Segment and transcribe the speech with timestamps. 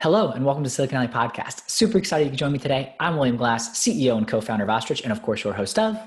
[0.00, 1.68] Hello, and welcome to Silicon Alley Podcast.
[1.68, 2.94] Super excited you can join me today.
[3.00, 5.98] I'm William Glass, CEO and co founder of Ostrich, and of course, your host of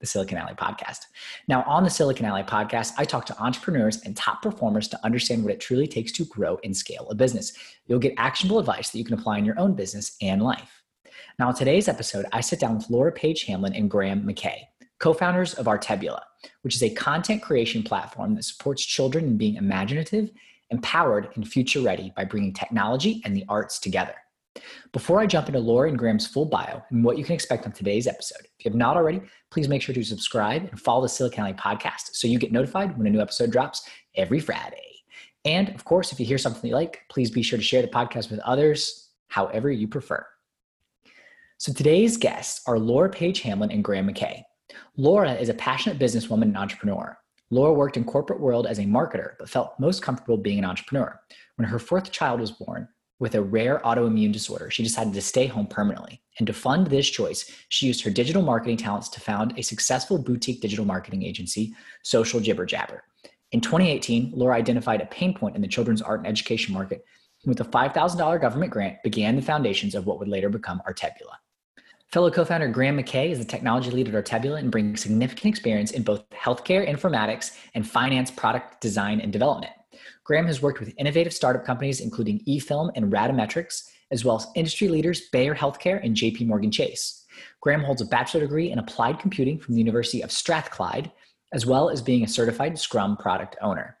[0.00, 1.06] the Silicon Alley Podcast.
[1.48, 5.42] Now, on the Silicon Alley Podcast, I talk to entrepreneurs and top performers to understand
[5.42, 7.54] what it truly takes to grow and scale a business.
[7.86, 10.82] You'll get actionable advice that you can apply in your own business and life.
[11.38, 14.58] Now, in today's episode, I sit down with Laura Page Hamlin and Graham McKay,
[14.98, 16.20] co founders of Artebula,
[16.60, 20.32] which is a content creation platform that supports children in being imaginative
[20.70, 24.14] empowered and future ready by bringing technology and the arts together.
[24.92, 27.72] Before I jump into Laura and Graham's full bio and what you can expect on
[27.72, 31.08] today's episode, if you have not already, please make sure to subscribe and follow the
[31.08, 34.82] Silicon Alley podcast so you get notified when a new episode drops every Friday.
[35.44, 37.88] And of course, if you hear something you like, please be sure to share the
[37.88, 40.26] podcast with others, however you prefer.
[41.58, 44.42] So today's guests are Laura Page Hamlin and Graham McKay.
[44.96, 47.16] Laura is a passionate businesswoman and entrepreneur.
[47.50, 51.18] Laura worked in corporate world as a marketer, but felt most comfortable being an entrepreneur.
[51.56, 52.88] When her fourth child was born
[53.20, 56.20] with a rare autoimmune disorder, she decided to stay home permanently.
[56.38, 60.18] And to fund this choice, she used her digital marketing talents to found a successful
[60.18, 63.02] boutique digital marketing agency, Social Jibber Jabber.
[63.52, 67.02] In 2018, Laura identified a pain point in the children's art and education market,
[67.44, 71.36] and with a $5,000 government grant, began the foundations of what would later become Artebula.
[72.08, 75.90] Fellow co founder Graham McKay is the technology lead at Artebula and brings significant experience
[75.90, 79.74] in both healthcare informatics and finance product design and development.
[80.24, 84.88] Graham has worked with innovative startup companies including eFilm and Radometrics, as well as industry
[84.88, 87.26] leaders Bayer Healthcare and JP Morgan Chase.
[87.60, 91.12] Graham holds a bachelor degree in applied computing from the University of Strathclyde,
[91.52, 93.98] as well as being a certified Scrum product owner.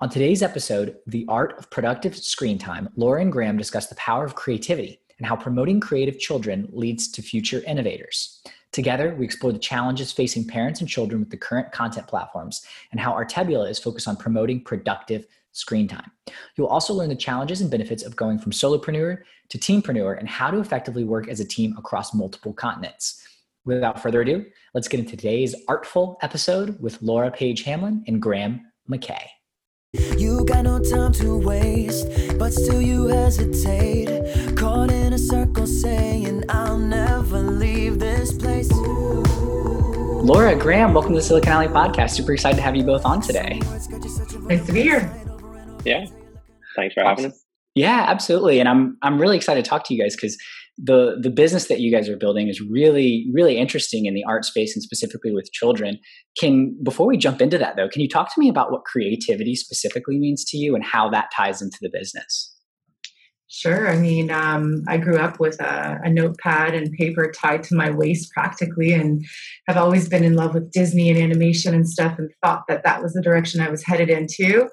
[0.00, 4.24] On today's episode, The Art of Productive Screen Time, Laura and Graham discuss the power
[4.24, 8.42] of creativity and how promoting creative children leads to future innovators.
[8.72, 13.00] Together, we explore the challenges facing parents and children with the current content platforms and
[13.00, 16.10] how Artebula is focused on promoting productive screen time.
[16.56, 20.50] You'll also learn the challenges and benefits of going from solopreneur to teampreneur and how
[20.50, 23.26] to effectively work as a team across multiple continents.
[23.64, 28.60] Without further ado, let's get into today's artful episode with Laura Page Hamlin and Graham
[28.88, 29.26] McKay.
[29.94, 32.06] You got no time to waste,
[32.38, 34.54] but still you hesitate.
[34.54, 38.70] Caught in a circle saying, I'll never leave this place.
[38.70, 42.10] Laura, Graham, welcome to the Silicon Alley podcast.
[42.10, 43.62] Super excited to have you both on today.
[44.42, 45.10] Nice to be here.
[45.86, 46.04] Yeah.
[46.76, 47.46] Thanks for having us.
[47.74, 48.60] Yeah, absolutely.
[48.60, 50.36] And I'm I'm really excited to talk to you guys because
[50.82, 54.44] the the business that you guys are building is really really interesting in the art
[54.44, 55.98] space and specifically with children
[56.38, 59.56] can before we jump into that though can you talk to me about what creativity
[59.56, 62.54] specifically means to you and how that ties into the business
[63.50, 63.88] Sure.
[63.88, 67.90] I mean, um, I grew up with a, a, notepad and paper tied to my
[67.90, 69.24] waist practically, and
[69.66, 73.02] have always been in love with Disney and animation and stuff, and thought that that
[73.02, 74.68] was the direction I was headed into.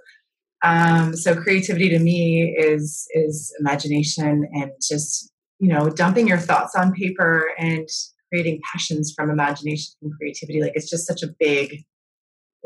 [0.65, 6.75] Um, so, creativity to me is is imagination and just you know dumping your thoughts
[6.75, 7.87] on paper and
[8.31, 11.85] creating passions from imagination and creativity like it's just such a big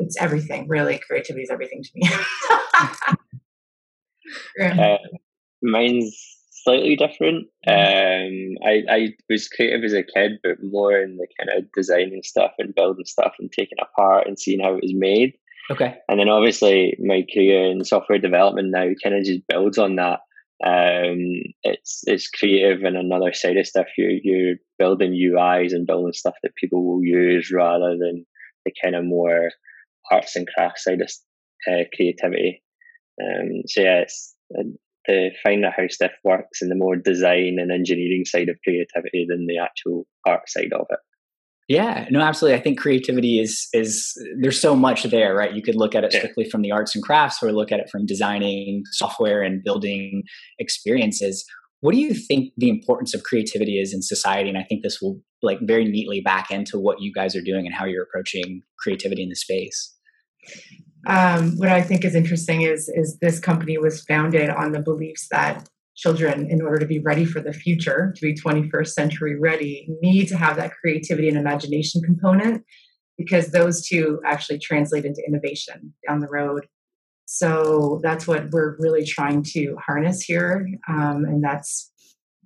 [0.00, 0.98] it's everything really.
[0.98, 2.08] Creativity is everything to me.
[4.62, 4.96] Uh,
[5.60, 6.16] mine's
[6.50, 7.48] slightly different.
[7.66, 12.22] Um, I, I was creative as a kid but more in the kind of designing
[12.22, 15.32] stuff and building stuff and taking apart and seeing how it was made.
[15.68, 15.96] Okay.
[16.08, 20.20] And then obviously my career in software development now kind of just builds on that
[20.64, 23.86] um, it's it's creative and another side of stuff.
[23.96, 28.26] You're you're building UIs and building stuff that people will use rather than
[28.66, 29.50] the kind of more
[30.10, 31.10] arts and crafts side of
[31.70, 32.62] uh, creativity.
[33.22, 34.64] Um, so yeah, it's uh,
[35.06, 39.26] the finding out how stuff works and the more design and engineering side of creativity
[39.28, 40.98] than the actual art side of it.
[41.70, 42.58] Yeah, no, absolutely.
[42.58, 45.54] I think creativity is is there's so much there, right?
[45.54, 47.88] You could look at it strictly from the arts and crafts, or look at it
[47.88, 50.24] from designing software and building
[50.58, 51.44] experiences.
[51.78, 54.48] What do you think the importance of creativity is in society?
[54.48, 57.66] And I think this will like very neatly back into what you guys are doing
[57.66, 59.94] and how you're approaching creativity in the space.
[61.06, 65.28] Um, what I think is interesting is is this company was founded on the beliefs
[65.30, 65.68] that
[66.00, 70.26] children, in order to be ready for the future, to be 21st century ready, need
[70.28, 72.64] to have that creativity and imagination component
[73.18, 76.66] because those two actually translate into innovation down the road.
[77.26, 80.66] So that's what we're really trying to harness here.
[80.88, 81.92] Um, and that's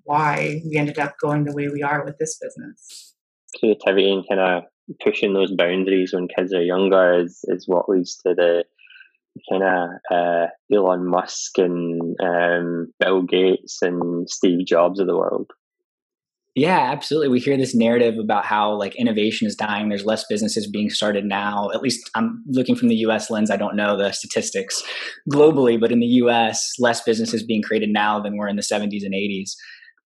[0.02, 3.14] why we ended up going the way we are with this business.
[3.60, 4.64] Creativity and kind of
[5.00, 8.64] pushing those boundaries when kids are younger is, is what leads to the
[9.50, 15.50] kind of uh, Elon Musk and um, Bill Gates and Steve Jobs of the world.
[16.54, 17.28] Yeah, absolutely.
[17.28, 19.88] We hear this narrative about how like innovation is dying.
[19.88, 21.70] There's less businesses being started now.
[21.74, 23.50] At least I'm looking from the US lens.
[23.50, 24.80] I don't know the statistics
[25.32, 29.04] globally, but in the US, less businesses being created now than were in the 70s
[29.04, 29.50] and 80s.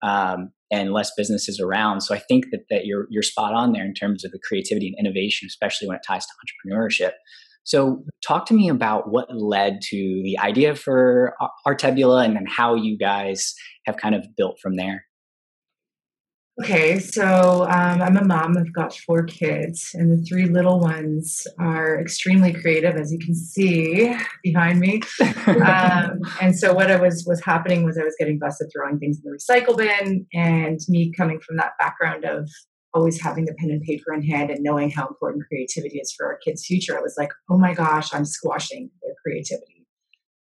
[0.03, 2.03] Um, and less businesses around.
[2.03, 4.89] So I think that, that you're, you're spot on there in terms of the creativity
[4.89, 6.33] and innovation, especially when it ties to
[6.73, 7.13] entrepreneurship.
[7.69, 11.35] So, talk to me about what led to the idea for
[11.67, 13.55] Artebula and then how you guys
[13.85, 15.05] have kind of built from there.
[16.63, 18.57] Okay, so um, I'm a mom.
[18.57, 23.35] I've got four kids, and the three little ones are extremely creative, as you can
[23.35, 25.03] see behind me.
[25.47, 29.21] um, and so, what I was was happening was I was getting busted throwing things
[29.23, 32.49] in the recycle bin, and me coming from that background of
[32.95, 36.27] always having the pen and paper in hand and knowing how important creativity is for
[36.27, 39.78] our kids' future, I was like, oh my gosh, I'm squashing their creativity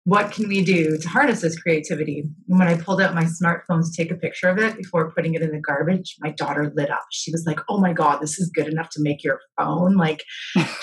[0.04, 2.20] what can we do to harness this creativity?
[2.48, 5.34] And when I pulled out my smartphone to take a picture of it before putting
[5.34, 7.04] it in the garbage, my daughter lit up.
[7.12, 10.24] She was like, "Oh my god, this is good enough to make your phone!" Like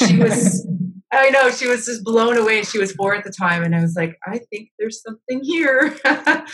[0.05, 0.67] she was,
[1.11, 2.61] I know she was just blown away.
[2.61, 5.97] She was four at the time, and I was like, "I think there's something here,"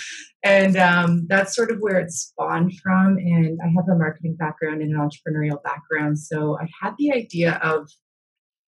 [0.43, 3.17] and um, that's sort of where it spawned from.
[3.17, 7.59] And I have a marketing background and an entrepreneurial background, so I had the idea
[7.61, 7.89] of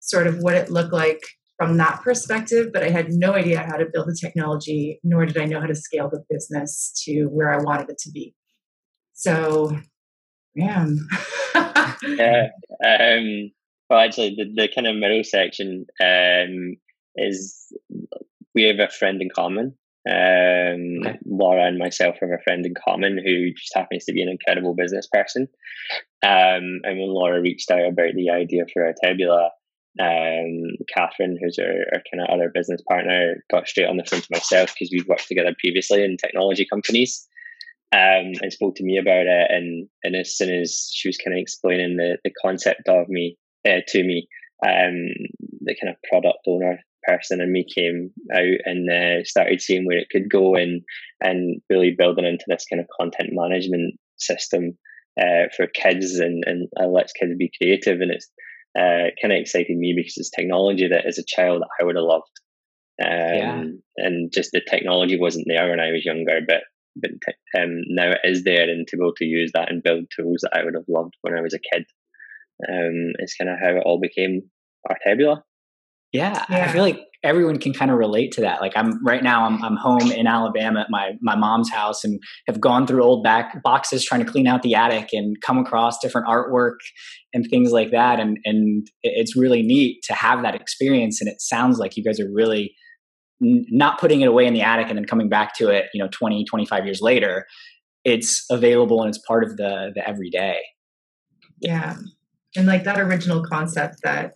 [0.01, 1.21] sort of what it looked like
[1.59, 5.39] from that perspective, but I had no idea how to build the technology, nor did
[5.39, 8.35] I know how to scale the business to where I wanted it to be.
[9.15, 9.77] So,
[10.55, 10.87] yeah.
[12.07, 12.49] yeah.
[12.85, 13.51] Um,
[13.89, 16.77] well, actually, the, the kind of middle section um,
[17.17, 17.73] is
[18.55, 19.75] we have a friend in common.
[20.09, 21.19] Um, okay.
[21.25, 24.75] Laura and myself have a friend in common who just happens to be an incredible
[24.75, 25.49] business person.
[26.23, 29.51] Um, and when Laura reached out about the idea for Artebula,
[30.01, 34.21] um, Catherine, who's our, our kind of other business partner, got straight on the phone
[34.21, 37.27] to myself because we've worked together previously in technology companies,
[37.93, 39.51] um, and spoke to me about it.
[39.51, 43.37] And and as soon as she was kind of explaining the the concept of me
[43.67, 44.29] uh, to me,
[44.65, 45.09] um,
[45.61, 49.99] the kind of product owner person and me came out and uh, started seeing where
[49.99, 50.83] it could go and
[51.21, 54.77] and really building into this kind of content management system
[55.21, 58.29] uh, for kids and and uh, lets kids be creative and it's
[58.77, 62.05] uh, kind of excited me because it's technology that as a child I would have
[62.05, 62.41] loved.
[63.03, 63.65] Um, yeah.
[63.97, 66.63] And just the technology wasn't there when I was younger, but
[66.99, 67.11] but
[67.59, 70.41] um, now it is there, and to be able to use that and build tools
[70.43, 71.85] that I would have loved when I was a kid.
[72.67, 74.51] Um, is kind of how it all became
[74.91, 75.43] Artebula.
[76.13, 78.61] Yeah, yeah, I feel like everyone can kind of relate to that.
[78.61, 82.21] Like I'm right now, I'm, I'm home in Alabama at my my mom's house, and
[82.47, 85.99] have gone through old back boxes trying to clean out the attic, and come across
[85.99, 86.77] different artwork
[87.35, 88.21] and things like that.
[88.21, 91.21] And and it's really neat to have that experience.
[91.21, 92.75] And it sounds like you guys are really
[93.41, 96.09] not putting it away in the attic and then coming back to it, you know,
[96.11, 97.45] 20, 25 years later.
[98.03, 100.61] It's available and it's part of the the everyday.
[101.61, 101.97] Yeah.
[102.57, 104.35] And like that original concept that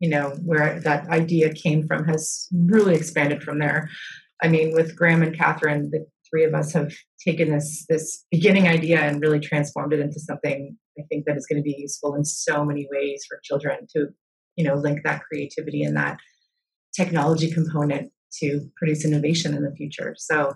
[0.00, 3.88] you know where that idea came from has really expanded from there.
[4.42, 6.92] I mean with graham and catherine the three of us have
[7.26, 11.46] taken this this beginning idea and really transformed it into something i think that is
[11.46, 14.08] going to be useful in so many ways for children to
[14.56, 16.18] you know link that creativity and that
[16.96, 18.10] technology component
[18.40, 20.14] to produce innovation in the future.
[20.18, 20.54] So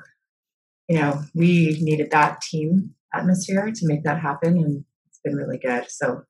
[0.89, 5.59] you know we needed that team atmosphere to make that happen and it's been really
[5.59, 5.85] good.
[5.89, 6.23] So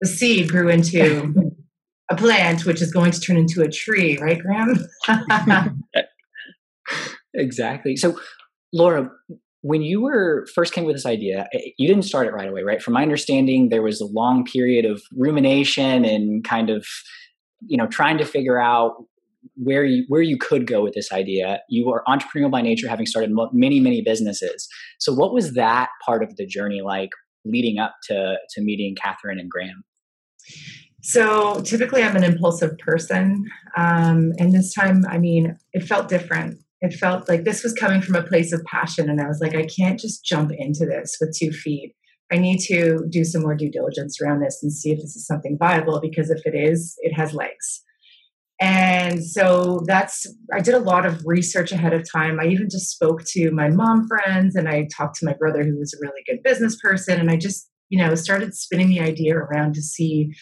[0.00, 1.34] the seed grew into
[2.10, 4.86] a plant which is going to turn into a tree, right, Graham?
[7.34, 7.96] exactly.
[7.96, 8.18] So,
[8.72, 9.10] Laura,
[9.62, 12.62] when you were first came with this idea, eh, you didn't start it right away,
[12.62, 12.82] right?
[12.82, 16.86] From my understanding, there was a long period of rumination and kind of,
[17.66, 18.92] you know, trying to figure out
[19.56, 21.60] where you where you could go with this idea.
[21.68, 24.68] You are entrepreneurial by nature, having started many many businesses.
[24.98, 27.10] So, what was that part of the journey like,
[27.44, 29.82] leading up to to meeting Catherine and Graham?
[31.06, 33.48] So typically, I'm an impulsive person.
[33.76, 36.58] Um, and this time, I mean, it felt different.
[36.80, 39.08] It felt like this was coming from a place of passion.
[39.08, 41.94] And I was like, I can't just jump into this with two feet.
[42.32, 45.28] I need to do some more due diligence around this and see if this is
[45.28, 47.84] something viable because if it is, it has legs.
[48.60, 52.40] And so that's, I did a lot of research ahead of time.
[52.40, 55.78] I even just spoke to my mom friends and I talked to my brother, who
[55.78, 57.20] was a really good business person.
[57.20, 60.32] And I just, you know, started spinning the idea around to see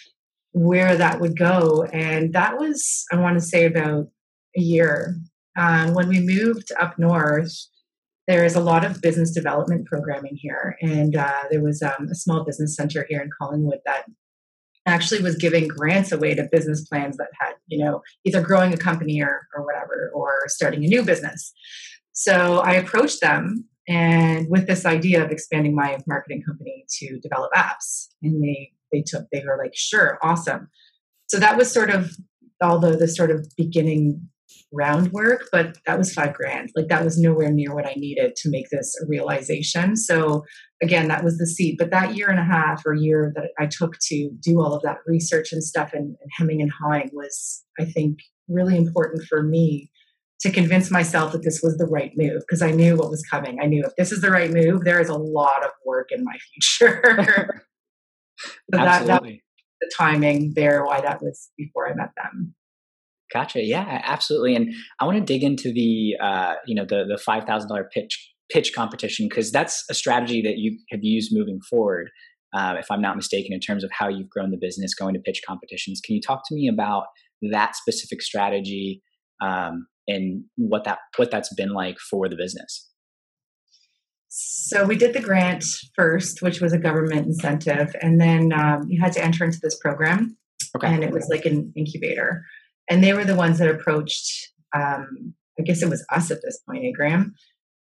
[0.55, 1.83] where that would go.
[1.93, 4.07] And that was, I want to say, about
[4.57, 5.17] a year.
[5.59, 7.53] Um, when we moved up north,
[8.29, 10.77] there is a lot of business development programming here.
[10.81, 14.05] And uh, there was um, a small business center here in Collingwood that
[14.87, 18.77] actually was giving grants away to business plans that had, you know, either growing a
[18.77, 21.53] company or, or whatever, or starting a new business.
[22.13, 27.53] So I approached them and with this idea of expanding my marketing company to develop
[27.53, 28.09] apps.
[28.23, 30.69] And they they took they were like, sure, awesome.
[31.29, 32.11] So that was sort of
[32.63, 34.29] although the sort of beginning
[34.75, 36.71] groundwork, but that was five grand.
[36.75, 39.97] Like that was nowhere near what I needed to make this a realization.
[39.97, 40.45] So
[40.83, 41.77] again, that was the seed.
[41.79, 44.83] But that year and a half or year that I took to do all of
[44.83, 49.43] that research and stuff and, and hemming and hawing was, I think, really important for
[49.43, 49.91] me
[50.41, 53.59] to convince myself that this was the right move because I knew what was coming.
[53.63, 56.25] I knew if this is the right move, there is a lot of work in
[56.25, 57.65] my future.
[58.45, 62.55] so that, that the timing there, why that was before I met them.
[63.33, 63.63] Gotcha.
[63.63, 64.55] Yeah, absolutely.
[64.55, 67.89] And I want to dig into the uh, you know the the five thousand dollar
[67.93, 72.11] pitch pitch competition because that's a strategy that you have used moving forward.
[72.55, 75.21] Uh, if I'm not mistaken, in terms of how you've grown the business, going to
[75.21, 76.01] pitch competitions.
[76.05, 77.07] Can you talk to me about
[77.51, 79.03] that specific strategy
[79.43, 82.89] um, and what that what that's been like for the business?
[84.37, 85.65] So we did the grant
[85.95, 89.79] first, which was a government incentive, and then um, you had to enter into this
[89.79, 90.37] program,
[90.77, 90.93] okay.
[90.93, 92.45] and it was like an incubator.
[92.91, 96.59] And they were the ones that approached um, i guess it was us at this
[96.69, 97.35] point eh, graham?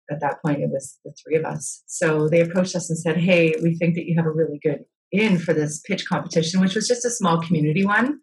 [0.09, 1.83] At that point it was the three of us.
[1.85, 4.85] So they approached us and said hey we think that you have a really good
[5.11, 8.21] in for this pitch competition which was just a small community one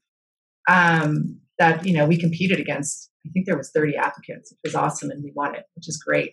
[0.69, 4.75] um, that you know we competed against i think there was 30 applicants which was
[4.75, 6.33] awesome and we won it which is great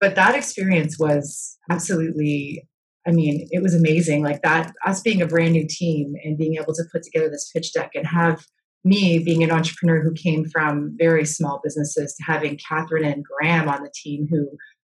[0.00, 2.66] but that experience was absolutely
[3.06, 4.22] I mean, it was amazing.
[4.22, 7.50] Like that, us being a brand new team and being able to put together this
[7.52, 8.46] pitch deck and have
[8.82, 13.68] me being an entrepreneur who came from very small businesses to having Catherine and Graham
[13.68, 14.48] on the team who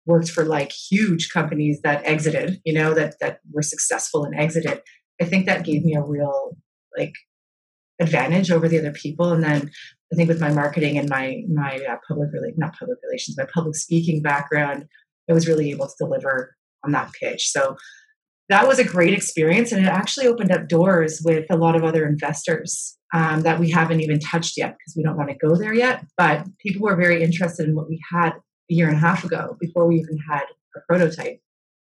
[0.06, 4.80] worked for like huge companies that exited, you know, that that were successful and exited.
[5.20, 6.56] I think that gave me a real
[6.96, 7.12] like
[8.00, 9.32] advantage over the other people.
[9.32, 9.70] And then
[10.12, 13.46] I think with my marketing and my my uh, public relations, not public relations, my
[13.52, 14.86] public speaking background,
[15.28, 17.50] I was really able to deliver on that pitch.
[17.50, 17.76] So
[18.48, 21.84] that was a great experience, and it actually opened up doors with a lot of
[21.84, 25.54] other investors um, that we haven't even touched yet because we don't want to go
[25.54, 26.04] there yet.
[26.16, 29.56] But people were very interested in what we had a year and a half ago
[29.60, 30.44] before we even had
[30.76, 31.40] a prototype.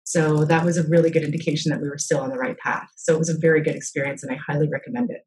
[0.03, 2.89] So that was a really good indication that we were still on the right path.
[2.98, 5.22] So it was a very good experience, and I highly recommend it.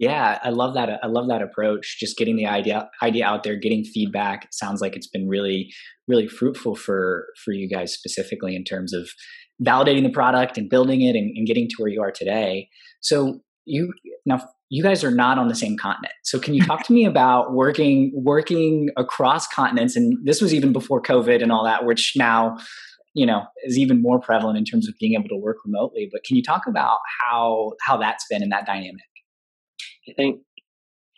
[0.00, 0.98] Yeah, I love that.
[1.02, 1.98] I love that approach.
[2.00, 4.48] Just getting the idea idea out there, getting feedback.
[4.50, 5.70] Sounds like it's been really,
[6.08, 9.10] really fruitful for for you guys specifically in terms of
[9.62, 12.70] validating the product and building it and, and getting to where you are today.
[13.02, 13.92] So you
[14.24, 14.40] now
[14.70, 16.14] you guys are not on the same continent.
[16.22, 19.96] So can you talk to me about working working across continents?
[19.96, 22.56] And this was even before COVID and all that, which now
[23.12, 26.08] you know is even more prevalent in terms of being able to work remotely.
[26.10, 29.02] But can you talk about how how that's been in that dynamic?
[30.08, 30.40] I think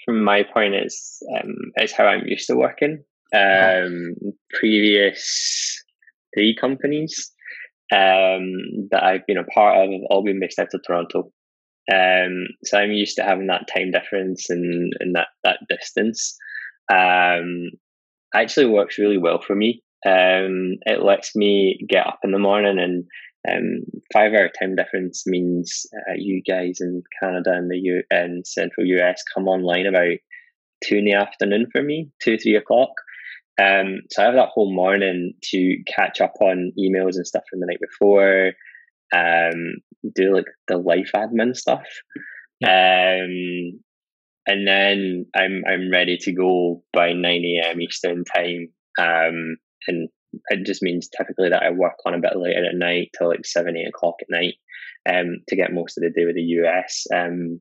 [0.05, 3.05] from my point is um, is how I'm used to working.
[3.35, 4.15] Um,
[4.51, 5.83] previous
[6.35, 7.33] three companies
[7.93, 11.31] um, that I've been a part of have all been based out of Toronto.
[11.93, 16.37] Um, so I'm used to having that time difference and, and that, that distance.
[16.93, 17.71] Um,
[18.35, 19.83] actually works really well for me.
[20.07, 23.05] Um, it lets me get up in the morning and
[23.51, 23.83] um,
[24.13, 28.87] five hour time difference means uh, you guys in Canada and the U and central
[28.87, 30.19] US come online about
[30.85, 32.91] two in the afternoon for me, two, three o'clock.
[33.61, 37.61] Um, so I have that whole morning to catch up on emails and stuff from
[37.61, 38.53] the night before,
[39.15, 39.77] um,
[40.15, 41.85] do like the life admin stuff.
[42.65, 43.81] Um,
[44.47, 47.81] and then I'm I'm ready to go by nine a.m.
[47.81, 48.69] Eastern time.
[48.99, 49.57] Um,
[49.87, 50.09] and
[50.49, 53.45] it just means typically that I work on a bit later at night till like
[53.45, 54.55] seven eight o'clock at night,
[55.09, 57.07] um, to get most of the day with the US.
[57.15, 57.61] Um,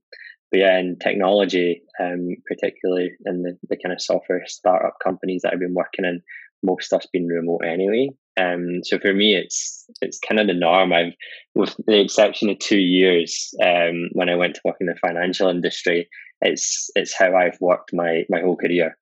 [0.51, 5.53] but yeah, in technology, um, particularly in the, the kind of software startup companies that
[5.53, 6.21] I've been working in,
[6.61, 8.09] most stuff's been remote anyway.
[8.39, 10.93] Um, so for me, it's it's kind of the norm.
[10.93, 11.13] I've,
[11.55, 15.49] with the exception of two years, um, when I went to work in the financial
[15.49, 16.07] industry,
[16.41, 18.97] it's it's how I've worked my my whole career.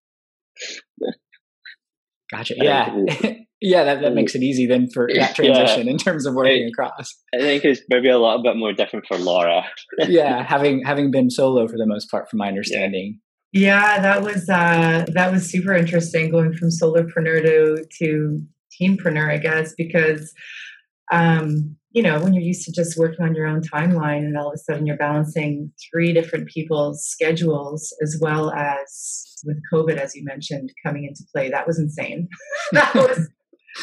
[2.32, 2.56] Gotcha.
[2.64, 2.96] Yeah.
[3.62, 5.92] yeah, that, that makes it easy then for that transition yeah.
[5.92, 7.14] in terms of working it, across.
[7.34, 9.64] I think it's maybe a little bit more different for Laura.
[10.08, 13.20] yeah, having having been solo for the most part, from my understanding.
[13.52, 18.42] Yeah, that was uh, that was super interesting going from solopreneur to to
[18.80, 20.32] teampreneur, I guess, because
[21.12, 24.50] um, you know when you're used to just working on your own timeline, and all
[24.50, 30.16] of a sudden you're balancing three different people's schedules as well as with COVID, as
[30.16, 31.50] you mentioned, coming into play.
[31.50, 32.28] That was insane.
[32.72, 33.28] that was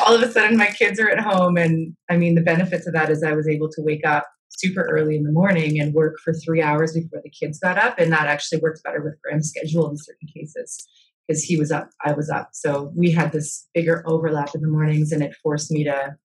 [0.05, 2.95] all of a sudden my kids are at home, and I mean the benefits of
[2.95, 6.17] that is I was able to wake up super early in the morning and work
[6.25, 7.99] for three hours before the kids got up.
[7.99, 10.87] And that actually works better with Graham's schedule in certain cases
[11.27, 12.51] because he was up, I was up.
[12.53, 16.17] So we had this bigger overlap in the mornings, and it forced me to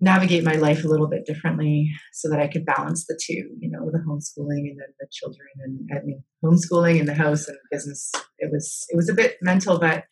[0.00, 3.70] navigate my life a little bit differently so that I could balance the two, you
[3.70, 7.58] know, the homeschooling and then the children and I mean homeschooling in the house and
[7.70, 8.10] business.
[8.38, 10.04] It was it was a bit mental, but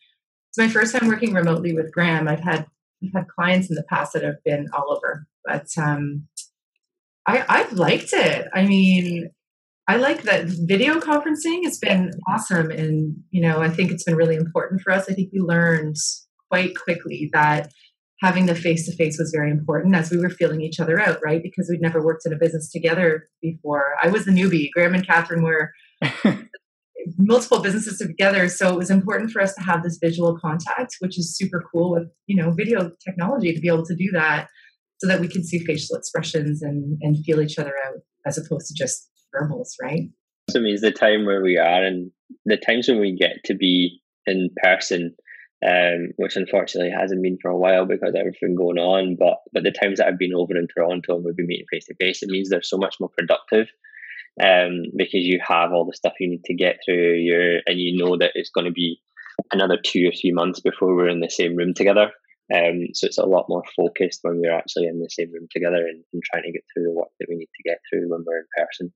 [0.49, 2.27] it's my first time working remotely with Graham.
[2.27, 2.65] I've had
[3.03, 6.27] I've had clients in the past that have been all over, but um,
[7.27, 8.47] I I've liked it.
[8.53, 9.29] I mean,
[9.87, 14.15] I like that video conferencing It's been awesome, and you know, I think it's been
[14.15, 15.09] really important for us.
[15.09, 15.97] I think we learned
[16.49, 17.71] quite quickly that
[18.21, 21.19] having the face to face was very important as we were feeling each other out,
[21.23, 21.41] right?
[21.41, 23.95] Because we'd never worked in a business together before.
[24.01, 24.71] I was the newbie.
[24.73, 25.71] Graham and Catherine were
[27.17, 31.17] multiple businesses together, so it was important for us to have this visual contact, which
[31.17, 34.47] is super cool with you know video technology to be able to do that,
[34.99, 38.67] so that we can see facial expressions and and feel each other out as opposed
[38.67, 40.09] to just verbals, right?
[40.49, 42.11] So it means the time where we are and
[42.45, 45.15] the times when we get to be in person
[45.65, 49.17] um, which unfortunately hasn't been for a while because everything going on.
[49.19, 51.85] But but the times that I've been over in Toronto and we've been meeting face
[51.85, 53.67] to face, it means they're so much more productive.
[54.41, 57.97] Um, because you have all the stuff you need to get through your and you
[57.97, 59.01] know that it's going to be
[59.51, 62.11] another two or three months before we're in the same room together.
[62.53, 65.77] Um, so it's a lot more focused when we're actually in the same room together
[65.77, 68.23] and, and trying to get through the work that we need to get through when
[68.25, 68.93] we're in person.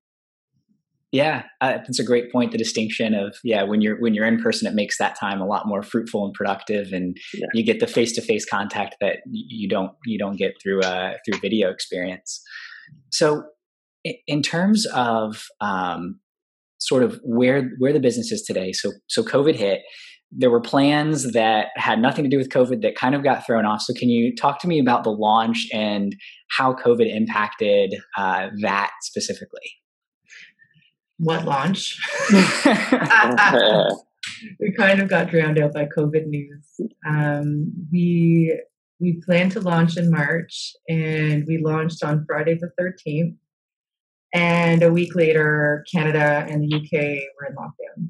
[1.12, 2.51] Yeah, uh, that's a great point.
[2.51, 5.45] The distinction of yeah, when you're when you're in person, it makes that time a
[5.45, 7.45] lot more fruitful and productive, and yeah.
[7.53, 11.13] you get the face to face contact that you don't you don't get through uh,
[11.23, 12.41] through video experience.
[13.12, 13.43] So,
[14.27, 16.19] in terms of um,
[16.79, 19.81] sort of where where the business is today, so so COVID hit.
[20.36, 23.67] There were plans that had nothing to do with COVID that kind of got thrown
[23.67, 23.81] off.
[23.81, 26.15] So, can you talk to me about the launch and
[26.57, 29.75] how COVID impacted uh, that specifically?
[31.17, 32.00] what launch?
[34.60, 36.65] we kind of got drowned out by COVID news.
[37.07, 38.60] Um, we
[39.00, 43.36] we planned to launch in March, and we launched on Friday the thirteenth.
[44.34, 46.92] And a week later, Canada and the UK
[47.40, 48.10] were in lockdown.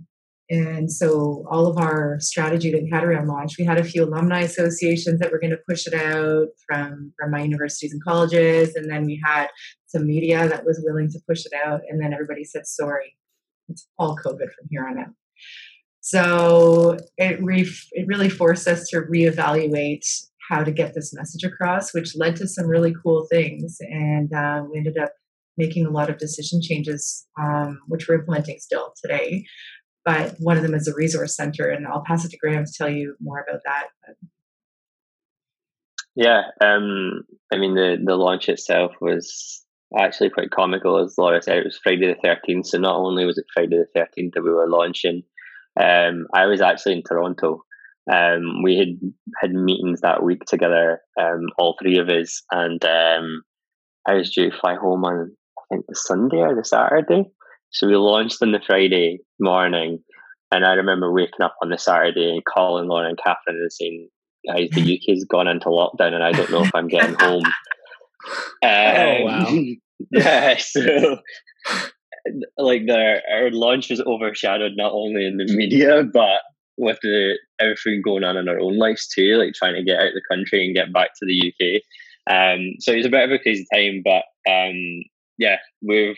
[0.49, 4.03] And so all of our strategy that we had around launch, we had a few
[4.03, 8.75] alumni associations that were going to push it out from, from my universities and colleges.
[8.75, 9.47] And then we had
[9.87, 11.81] some media that was willing to push it out.
[11.89, 13.15] And then everybody said, sorry,
[13.69, 15.13] it's all COVID from here on out.
[16.01, 20.05] So it, re- it really forced us to reevaluate
[20.49, 23.77] how to get this message across, which led to some really cool things.
[23.79, 25.13] And uh, we ended up
[25.57, 29.43] making a lot of decision changes, um, which we're implementing still today
[30.05, 32.73] but one of them is a resource center, and I'll pass it to Graham to
[32.77, 33.87] tell you more about that.
[36.15, 39.63] Yeah, um, I mean the the launch itself was
[39.97, 41.57] actually quite comical, as Laura said.
[41.57, 44.51] It was Friday the thirteenth, so not only was it Friday the thirteenth that we
[44.51, 45.23] were launching,
[45.79, 47.63] um, I was actually in Toronto.
[48.11, 48.89] Um, we had
[49.41, 53.43] had meetings that week together, um, all three of us, and um,
[54.05, 55.35] I was due to fly home on
[55.73, 57.25] think the Sunday or the Saturday.
[57.71, 59.99] So we launched on the Friday morning,
[60.51, 64.09] and I remember waking up on the Saturday and calling Lauren and Catherine and saying,
[64.47, 67.43] "Guys, the UK's gone into lockdown, and I don't know if I'm getting home."
[68.63, 69.57] Um, oh wow!
[70.11, 71.17] Yeah, so
[72.57, 76.39] like the our launch was overshadowed not only in the media but
[76.77, 80.07] with the everything going on in our own lives too, like trying to get out
[80.07, 81.81] of the country and get back to the UK.
[82.33, 85.03] Um, so it was a bit of a crazy time, but um,
[85.37, 86.17] yeah, we've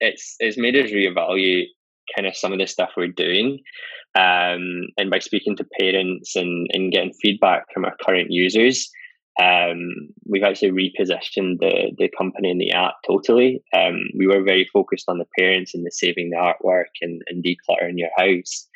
[0.00, 1.66] it's it's made us reevaluate
[2.14, 3.60] kind of some of the stuff we're doing.
[4.16, 8.90] Um, and by speaking to parents and, and getting feedback from our current users,
[9.40, 13.62] um, we've actually repositioned the, the company and the app totally.
[13.72, 17.44] Um, we were very focused on the parents and the saving the artwork and, and
[17.44, 18.66] decluttering your house.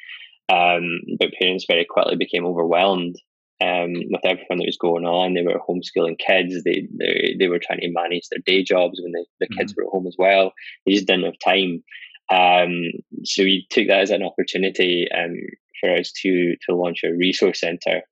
[0.48, 3.16] Um, but parents very quickly became overwhelmed
[3.64, 5.35] um, with everything that was going on.
[5.35, 6.62] They were homeschooling kids.
[6.64, 9.83] They they, they were trying to manage their day jobs when the, the kids mm-hmm.
[9.83, 10.53] were at home as well.
[10.87, 11.83] They just didn't have time.
[12.31, 12.90] Um,
[13.24, 15.35] so we took that as an opportunity um,
[15.81, 18.03] for us to to launch a resource center,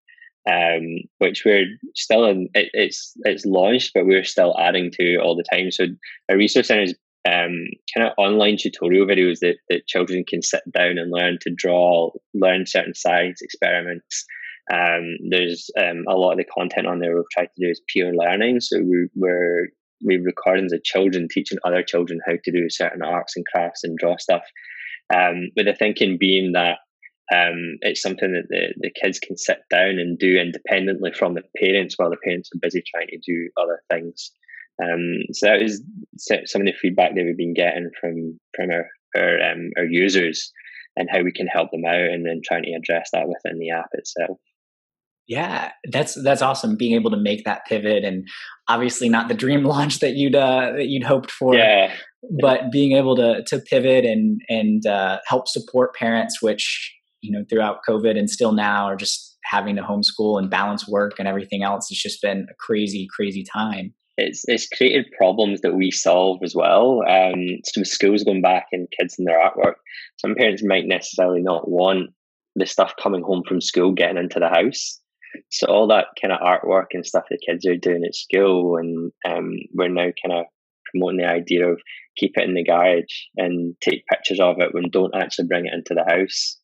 [0.51, 2.49] um, which we're still in.
[2.55, 5.71] It, it's it's launched, but we're still adding to all the time.
[5.71, 5.87] So
[6.29, 10.63] a resource center is um, kind of online tutorial videos that, that children can sit
[10.73, 14.27] down and learn to draw, learn certain science experiments,
[14.71, 17.81] um, there's um, a lot of the content on there we've tried to do is
[17.93, 18.61] peer learning.
[18.61, 19.69] So we, we're
[20.05, 23.97] we recordings of children teaching other children how to do certain arts and crafts and
[23.99, 24.43] draw stuff.
[25.15, 26.79] Um, with the thinking being that
[27.33, 31.43] um, it's something that the, the kids can sit down and do independently from the
[31.57, 34.33] parents while the parents are busy trying to do other things.
[34.83, 35.83] Um, so that is
[36.21, 40.51] some of the feedback that we've been getting from from our our, um, our users
[40.97, 43.71] and how we can help them out and then trying to address that within the
[43.71, 44.39] app itself
[45.29, 48.27] yeah that's that's awesome being able to make that pivot and
[48.69, 51.93] obviously not the dream launch that you'd uh, that you'd hoped for yeah
[52.41, 57.45] but being able to to pivot and and uh, help support parents which you know
[57.49, 61.63] throughout covid and still now are just having to homeschool and balance work and everything
[61.63, 66.41] else it's just been a crazy crazy time it's it's created problems that we solve
[66.43, 67.03] as well.
[67.09, 69.75] Um, some schools going back and kids in their artwork.
[70.19, 72.11] Some parents might necessarily not want
[72.55, 75.01] the stuff coming home from school getting into the house.
[75.51, 79.13] So all that kind of artwork and stuff that kids are doing at school, and
[79.29, 80.47] um, we're now kind of
[80.91, 81.81] promoting the idea of
[82.17, 85.75] keep it in the garage and take pictures of it when don't actually bring it
[85.75, 86.59] into the house.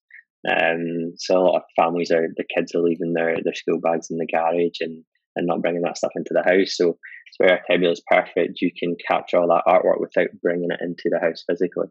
[0.49, 4.09] Um, so a lot of families are the kids are leaving their their school bags
[4.11, 5.05] in the garage and
[5.37, 6.77] and not bringing that stuff into the house.
[6.77, 8.61] So it's where Artebula is perfect.
[8.61, 11.89] You can capture all that artwork without bringing it into the house physically.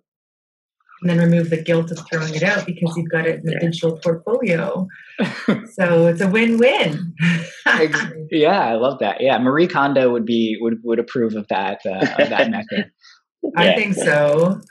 [1.02, 3.52] And then remove the guilt of throwing it out because you've got it in the
[3.52, 3.60] yeah.
[3.60, 4.88] digital portfolio.
[5.74, 7.14] so it's a win-win.
[8.32, 9.22] yeah, I love that.
[9.22, 12.92] Yeah, Marie Kondo would be would would approve of that uh, of that method.
[13.56, 14.62] I think so.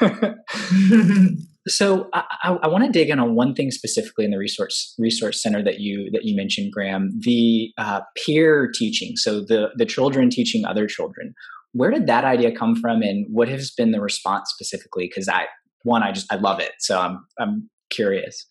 [1.68, 5.40] So I, I want to dig in on one thing specifically in the resource resource
[5.40, 9.16] center that you that you mentioned, Graham, the uh, peer teaching.
[9.16, 11.34] So the the children teaching other children.
[11.72, 15.06] Where did that idea come from, and what has been the response specifically?
[15.06, 15.46] Because I
[15.84, 18.46] one, I just I love it, so I'm I'm curious.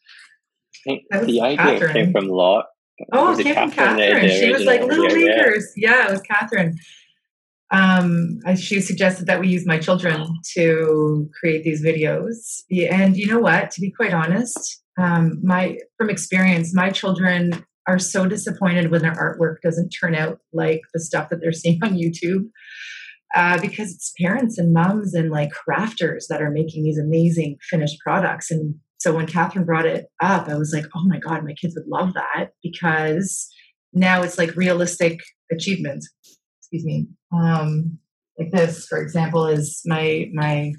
[0.86, 1.94] the idea Catherine.
[1.94, 2.66] came from Lot.
[3.14, 4.30] Oh, it came from Catherine.
[4.30, 5.72] She was like little makers.
[5.76, 5.92] Yeah.
[5.92, 6.78] yeah, it was Catherine
[7.72, 12.64] um, she suggested that we use my children to create these videos.
[12.92, 13.72] And you know what?
[13.72, 19.16] To be quite honest, um, my from experience, my children are so disappointed when their
[19.16, 22.50] artwork doesn't turn out like the stuff that they're seeing on YouTube.
[23.36, 27.98] Uh, because it's parents and moms and like crafters that are making these amazing finished
[28.00, 28.52] products.
[28.52, 31.76] And so when Catherine brought it up, I was like, oh my God, my kids
[31.76, 33.50] would love that because
[33.94, 35.20] now it's like realistic
[35.52, 36.04] achievement
[36.72, 37.08] excuse me.
[37.34, 37.98] Um,
[38.40, 40.74] like this for example is my my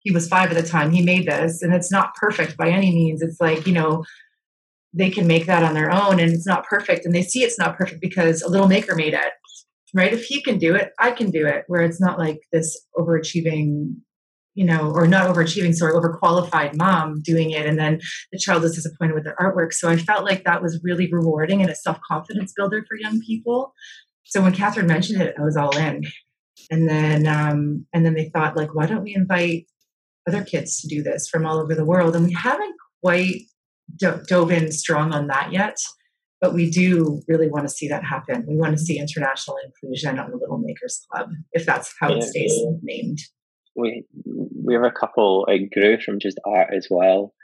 [0.00, 2.92] he was five at the time he made this and it's not perfect by any
[2.94, 3.22] means.
[3.22, 4.04] It's like you know
[4.94, 7.58] they can make that on their own and it's not perfect and they see it's
[7.58, 9.32] not perfect because a little maker made it
[9.96, 12.78] right if he can do it i can do it where it's not like this
[12.96, 13.94] overachieving
[14.54, 18.00] you know or not overachieving sorry overqualified mom doing it and then
[18.32, 21.60] the child is disappointed with their artwork so i felt like that was really rewarding
[21.60, 23.72] and a self-confidence builder for young people
[24.26, 26.04] so when Catherine mentioned it, I was all in.
[26.70, 29.66] And then um, and then they thought like, why don't we invite
[30.28, 32.16] other kids to do this from all over the world?
[32.16, 33.42] And we haven't quite
[33.96, 35.76] do- dove in strong on that yet,
[36.40, 38.44] but we do really want to see that happen.
[38.46, 42.16] We want to see international inclusion on the Little Makers Club, if that's how yeah,
[42.16, 42.70] it stays yeah.
[42.82, 43.18] named.
[43.74, 44.04] We
[44.64, 45.46] we have a couple.
[45.46, 47.34] It grew from just art as well.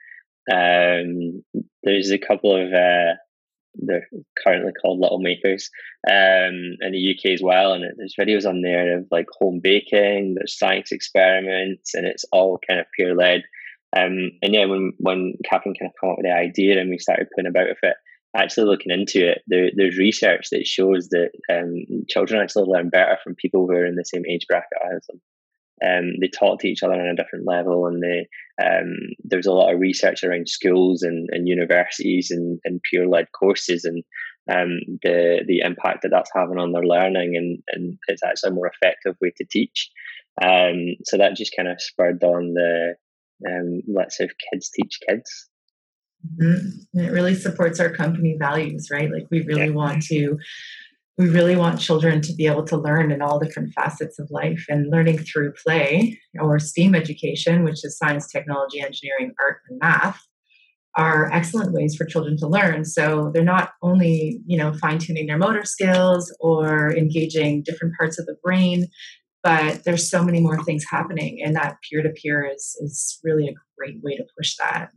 [0.51, 1.45] Um,
[1.83, 3.15] there's a couple of uh,
[3.75, 4.09] they're
[4.43, 5.71] currently called Little Makers
[6.09, 7.73] um, in the UK as well.
[7.73, 12.59] And there's videos on there of like home baking, there's science experiments, and it's all
[12.67, 13.43] kind of peer led.
[13.95, 16.99] Um, and yeah, when when Catherine kind of came up with the idea and we
[16.99, 17.97] started putting about with it,
[18.37, 23.19] actually looking into it, there, there's research that shows that um, children actually learn better
[23.23, 25.21] from people who are in the same age bracket as them.
[25.85, 28.29] Um, they talk to each other on a different level and they
[28.65, 33.27] um, there's a lot of research around schools and, and universities and, and peer led
[33.33, 34.05] courses and
[34.51, 38.55] um, the the impact that that's having on their learning and, and it's actually a
[38.55, 39.91] more effective way to teach.
[40.41, 42.95] Um, so that just kind of spurred on the
[43.49, 45.49] um, let's have kids teach kids
[46.41, 46.99] mm-hmm.
[46.99, 50.39] it really supports our company values right like we really want to
[51.19, 54.65] we really want children to be able to learn in all different facets of life
[54.69, 60.27] and learning through play or STEAM education, which is science, technology, engineering, art, and math,
[60.97, 62.85] are excellent ways for children to learn.
[62.85, 68.27] So they're not only, you know, fine-tuning their motor skills or engaging different parts of
[68.27, 68.87] the brain,
[69.43, 74.03] but there's so many more things happening and that peer-to-peer is is really a great
[74.03, 74.91] way to push that.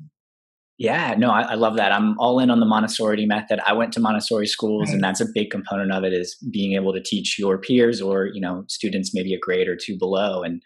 [0.78, 1.94] Yeah, no, I, I, love that.
[1.94, 3.62] I'm all in on the Montessori method.
[3.66, 6.92] I went to Montessori schools, and that's a big component of it is being able
[6.92, 10.62] to teach your peers or you know students maybe a grade or two below, and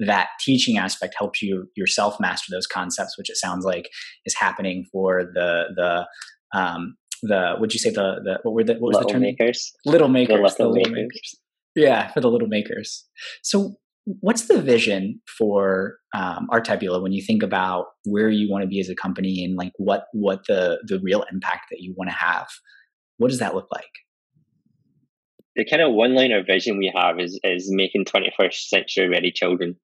[0.00, 3.88] that teaching aspect helps you yourself master those concepts, which it sounds like
[4.26, 8.74] is happening for the the um, the would you say the the what were the
[8.74, 11.02] what was little the term makers little makers the little, the little makers.
[11.02, 11.40] makers.
[11.76, 13.04] yeah for the little makers.
[13.42, 18.68] So what's the vision for um, Artebula when you think about where you want to
[18.68, 22.10] be as a company and like what what the the real impact that you want
[22.10, 22.48] to have?
[23.18, 23.84] What does that look like?
[25.54, 29.76] The kind of one liner vision we have is is making 21st century ready children.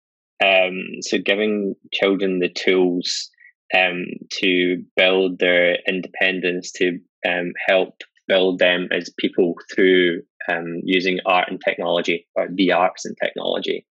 [0.42, 3.28] Um, so giving children the tools
[3.76, 4.06] um,
[4.40, 7.94] to build their independence, to um, help
[8.28, 13.86] build them as people through um, using art and technology or the arts and technology.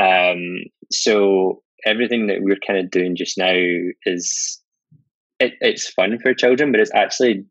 [0.00, 3.54] Um, so everything that we're kind of doing just now
[4.04, 4.60] is
[5.40, 7.44] it, it's fun for children, but it's actually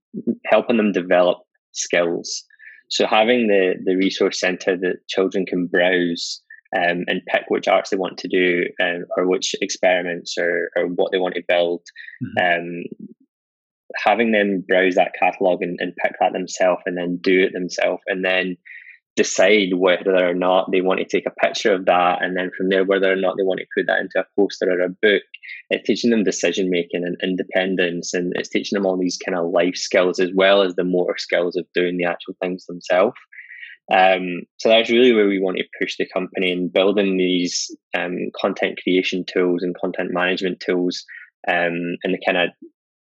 [0.46, 1.40] helping them develop
[1.74, 2.44] skills.
[2.90, 6.42] So having the the resource center that children can browse
[6.76, 10.88] um, and pick which arts they want to do um, or which experiments or, or
[10.88, 11.82] what they want to build.
[12.24, 12.62] Mm-hmm.
[12.62, 12.84] Um,
[13.98, 18.02] having them browse that catalog and, and pick that themselves and then do it themselves
[18.08, 18.56] and then
[19.22, 22.70] decide whether or not they want to take a picture of that and then from
[22.70, 25.24] there whether or not they want to put that into a poster or a book.
[25.70, 29.52] It's teaching them decision making and independence and it's teaching them all these kind of
[29.52, 33.16] life skills as well as the motor skills of doing the actual things themselves.
[33.94, 38.18] Um, so that's really where we want to push the company and building these um,
[38.40, 41.04] content creation tools and content management tools
[41.48, 42.50] um, in the kind of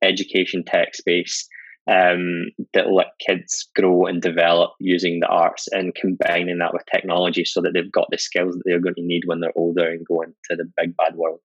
[0.01, 1.47] education tech space
[1.89, 7.43] um, that let kids grow and develop using the arts and combining that with technology
[7.43, 10.05] so that they've got the skills that they're going to need when they're older and
[10.05, 11.39] go into the big bad world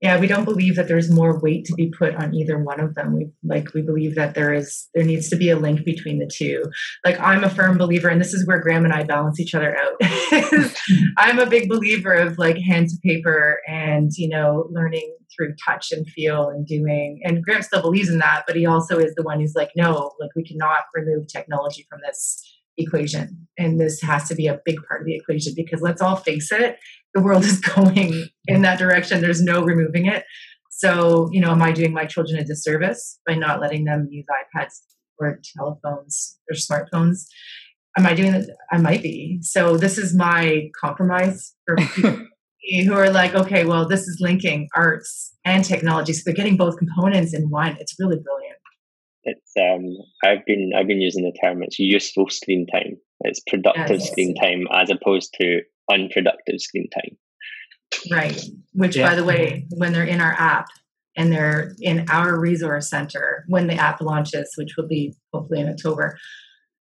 [0.00, 2.94] yeah we don't believe that there's more weight to be put on either one of
[2.94, 3.14] them.
[3.14, 6.30] We like we believe that there is there needs to be a link between the
[6.32, 6.64] two.
[7.04, 9.76] Like i'm a firm believer and this is where graham and i balance each other
[9.76, 9.94] out
[11.16, 15.92] i'm a big believer of like hand to paper and you know learning through touch
[15.92, 19.22] and feel and doing and graham still believes in that but he also is the
[19.22, 22.42] one who's like no like we cannot remove technology from this
[22.78, 26.16] equation and this has to be a big part of the equation because let's all
[26.16, 26.76] face it
[27.16, 29.20] the world is going in that direction.
[29.20, 30.24] There's no removing it.
[30.70, 34.26] So, you know, am I doing my children a disservice by not letting them use
[34.30, 34.74] iPads
[35.18, 37.24] or telephones or smartphones?
[37.96, 38.54] Am I doing that?
[38.70, 39.38] I might be.
[39.40, 42.26] So, this is my compromise for people
[42.84, 46.12] who are like, okay, well, this is linking arts and technology.
[46.12, 47.78] So, they're getting both components in one.
[47.80, 48.58] It's really brilliant.
[49.24, 49.86] It's um,
[50.22, 51.62] I've been I've been using the term.
[51.62, 52.98] It's useful screen time.
[53.20, 54.10] It's productive yes.
[54.10, 57.16] screen time as opposed to unproductive screen time.
[58.10, 58.40] Right.
[58.72, 59.08] Which, yeah.
[59.08, 60.66] by the way, when they're in our app
[61.16, 65.68] and they're in our resource center, when the app launches, which will be hopefully in
[65.68, 66.18] October,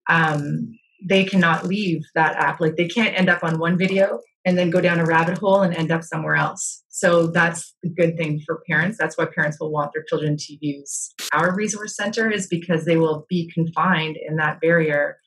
[0.09, 2.59] um, they cannot leave that app.
[2.59, 5.61] Like they can't end up on one video and then go down a rabbit hole
[5.61, 6.83] and end up somewhere else.
[6.89, 8.97] So that's a good thing for parents.
[8.97, 12.97] That's why parents will want their children to use our resource center is because they
[12.97, 15.17] will be confined in that barrier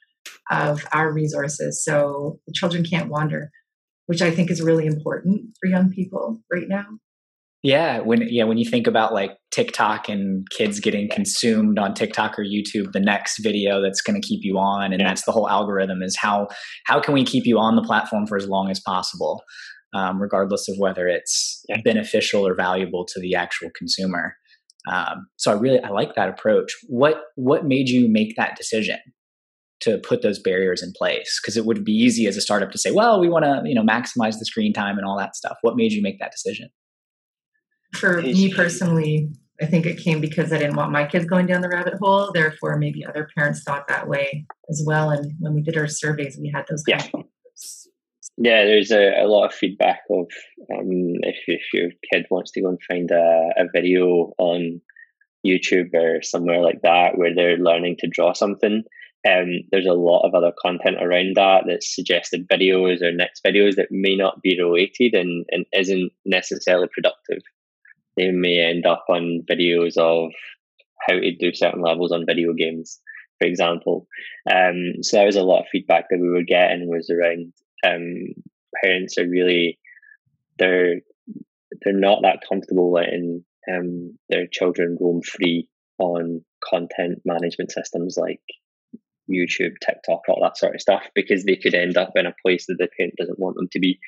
[0.51, 1.85] of our resources.
[1.85, 3.51] So the children can't wander
[4.09, 6.87] which I think is really important for young people right now.
[7.63, 12.39] Yeah, when yeah, when you think about like TikTok and kids getting consumed on TikTok
[12.39, 15.09] or YouTube, the next video that's going to keep you on, and yeah.
[15.09, 16.47] that's the whole algorithm is how
[16.87, 19.43] how can we keep you on the platform for as long as possible,
[19.93, 21.81] um, regardless of whether it's yeah.
[21.85, 24.37] beneficial or valuable to the actual consumer.
[24.91, 26.73] Um, so I really I like that approach.
[26.87, 28.99] What what made you make that decision?
[29.81, 32.79] To put those barriers in place because it would be easy as a startup to
[32.79, 35.57] say well we want to you know maximize the screen time and all that stuff.
[35.63, 36.69] What made you make that decision?
[37.95, 41.63] For me personally i think it came because i didn't want my kids going down
[41.63, 42.31] the rabbit hole.
[42.33, 45.11] Therefore maybe other parents thought that way as well.
[45.11, 47.05] And when we did our surveys we had those yeah.
[48.37, 50.27] yeah there's a, a lot of feedback of
[50.73, 54.81] um, if, if your kid wants to go and find a, a video on
[55.47, 58.83] youtube or somewhere like that where they're learning to draw something
[59.27, 63.75] um, there's a lot of other content around that that's suggested videos or next videos
[63.77, 67.43] that may not be related and, and isn't necessarily productive.
[68.17, 70.31] They may end up on videos of
[71.09, 73.01] how to do certain levels on video games,
[73.41, 74.07] for example.
[74.53, 77.53] Um, so there was a lot of feedback that we were getting was around
[77.87, 78.35] um,
[78.83, 79.79] parents are really
[80.59, 80.97] they're
[81.83, 88.41] they're not that comfortable letting um, their children roam free on content management systems like
[89.29, 92.67] YouTube, TikTok, all that sort of stuff, because they could end up in a place
[92.67, 93.99] that the parent doesn't want them to be.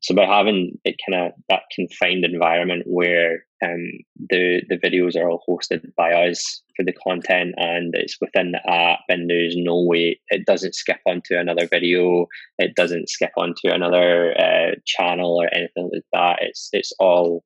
[0.00, 3.90] So by having it kind of that confined environment where um,
[4.30, 8.70] the the videos are all hosted by us for the content and it's within the
[8.70, 12.26] app and there's no way it doesn't skip onto another video,
[12.58, 16.38] it doesn't skip onto another uh, channel or anything like that.
[16.42, 17.44] It's it's all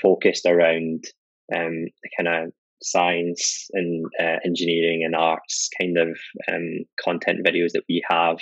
[0.00, 1.04] focused around
[1.54, 2.52] um, the kind of
[2.82, 6.18] science and uh, engineering and arts kind of
[6.52, 8.38] um, content videos that we have.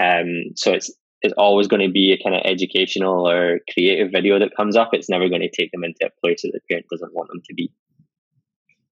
[0.00, 0.90] Um, so it's
[1.22, 4.90] it's always going to be a kind of educational or creative video that comes up.
[4.92, 7.40] It's never going to take them into a place that the parent doesn't want them
[7.48, 7.72] to be.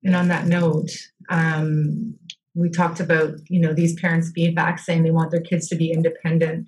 [0.05, 0.91] And on that note,
[1.29, 2.15] um,
[2.55, 5.93] we talked about you know these parents feedback saying they want their kids to be
[5.93, 6.67] independent.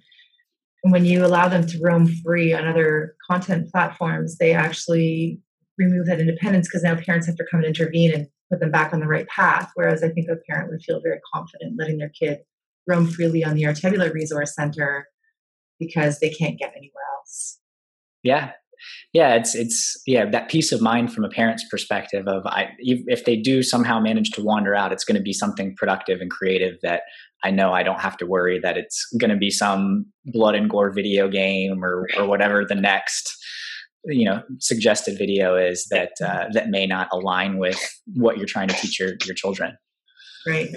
[0.83, 5.41] When you allow them to roam free on other content platforms, they actually
[5.85, 8.93] remove that independence because now parents have to come and intervene and put them back
[8.93, 9.71] on the right path.
[9.75, 12.39] Whereas I think a parent would feel very confident letting their kid
[12.87, 15.07] roam freely on the Artebular Resource Center
[15.79, 17.59] because they can't get anywhere else.
[18.23, 18.53] Yeah,
[19.13, 23.25] yeah it's it's yeah that peace of mind from a parent's perspective of i if
[23.25, 26.77] they do somehow manage to wander out it's going to be something productive and creative
[26.83, 27.03] that
[27.45, 30.71] i know i don't have to worry that it's going to be some blood and
[30.71, 33.37] gore video game or or whatever the next
[34.05, 37.81] you know suggested video is that uh, that may not align with
[38.15, 39.77] what you're trying to teach your your children.
[40.47, 40.69] Right.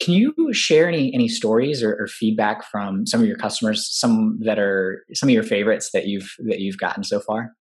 [0.00, 4.38] Can you share any any stories or, or, feedback from some of your customers, some
[4.42, 7.52] that are some of your favorites that you've that you've gotten so far?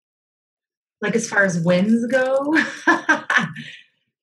[1.02, 2.54] Like as far as wins go,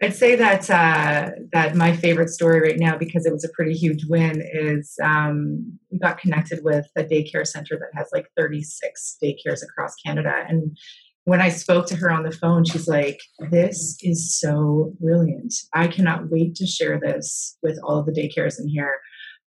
[0.03, 3.75] I'd say that uh, that my favorite story right now, because it was a pretty
[3.75, 9.19] huge win, is um, we got connected with a daycare center that has like 36
[9.23, 10.77] daycares across Canada, and
[11.25, 15.55] when I spoke to her on the phone, she's like, This is so brilliant.
[15.73, 18.97] I cannot wait to share this with all of the daycares in here.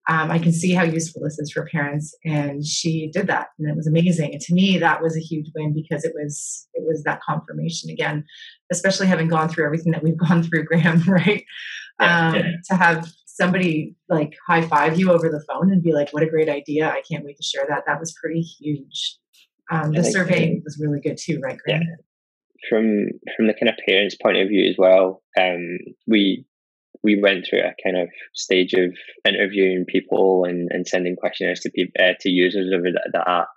[0.10, 2.14] Um, I can see how useful this is for parents.
[2.26, 4.34] And she did that, and it was amazing.
[4.34, 7.90] And to me, that was a huge win because it was it was that confirmation
[7.90, 8.26] again,
[8.72, 11.02] especially having gone through everything that we've gone through, Graham.
[11.08, 11.46] Right?
[12.00, 12.52] Yeah, um, yeah.
[12.70, 16.30] To have somebody like high five you over the phone and be like, "What a
[16.30, 16.90] great idea!
[16.90, 19.18] I can't wait to share that." That was pretty huge.
[19.72, 21.82] Um, the survey was really good too, right, Graham?
[21.82, 21.96] Yeah.
[22.70, 26.46] From from the kind of parents' point of view as well, um, we
[27.04, 28.96] we went through a kind of stage of
[29.28, 33.50] interviewing people and, and sending questionnaires to people uh, to users of the, the app,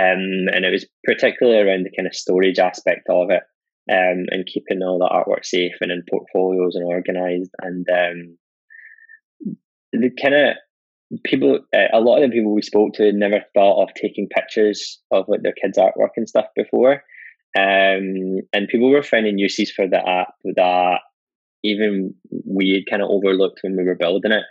[0.00, 3.42] um, and it was particularly around the kind of storage aspect of it,
[3.90, 8.38] um, and keeping all the artwork safe and in portfolios and organized, and um,
[9.92, 10.56] the kind of
[11.22, 15.00] people, uh, a lot of the people we spoke to never thought of taking pictures
[15.10, 17.02] of like their kids' artwork and stuff before.
[17.56, 20.98] Um, and people were finding uses for the app that
[21.64, 22.14] even
[22.46, 24.44] we had kind of overlooked when we were building it.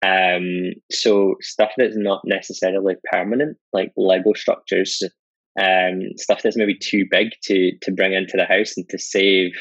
[0.00, 5.02] Um, so stuff that's not necessarily permanent, like Lego structures,
[5.60, 9.52] um, stuff that's maybe too big to to bring into the house and to save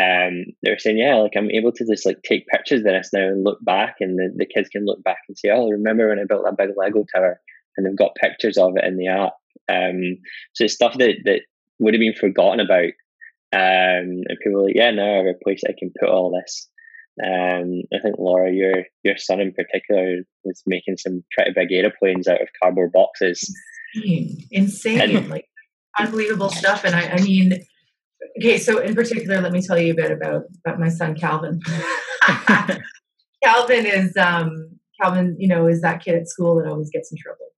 [0.00, 3.10] um, they were saying, yeah, like I'm able to just like take pictures of this
[3.12, 6.08] now and look back, and the, the kids can look back and say, oh, remember
[6.08, 7.40] when I built that big Lego tower,
[7.76, 9.34] and they've got pictures of it in the app.
[9.68, 10.18] Um,
[10.52, 11.42] so stuff that that
[11.78, 12.90] would have been forgotten about,
[13.54, 16.32] um, and people are like, yeah, now I have a place I can put all
[16.32, 16.68] this.
[17.24, 22.26] Um, I think Laura, your your son in particular, was making some pretty big aeroplanes
[22.26, 23.54] out of cardboard boxes.
[23.94, 25.46] Insane, insane, and, like
[25.96, 26.84] unbelievable stuff.
[26.84, 27.60] And I, I mean
[28.38, 31.60] okay, so in particular, let me tell you a bit about, about my son Calvin.
[33.44, 37.18] Calvin is um, Calvin, you know, is that kid at school that always gets in
[37.18, 37.53] trouble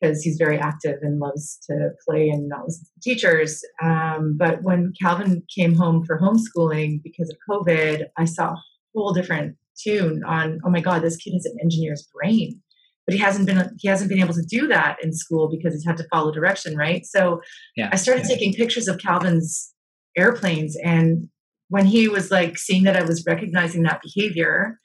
[0.00, 3.62] because he's very active and loves to play and not listen to teachers.
[3.82, 8.62] Um, but when Calvin came home for homeschooling because of COVID, I saw a
[8.94, 10.60] whole different tune on.
[10.64, 12.60] Oh my God, this kid has an engineer's brain
[13.06, 15.86] but he hasn't been he hasn't been able to do that in school because he's
[15.86, 17.40] had to follow direction right so
[17.74, 18.28] yeah, i started yeah.
[18.28, 19.72] taking pictures of calvin's
[20.16, 20.76] airplanes.
[20.82, 21.28] And
[21.68, 24.78] when he was like seeing that I was recognizing that behavior,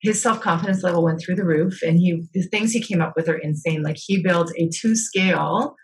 [0.00, 1.82] his self confidence level went through the roof.
[1.82, 3.82] And he the things he came up with are insane.
[3.82, 5.76] Like he built a two scale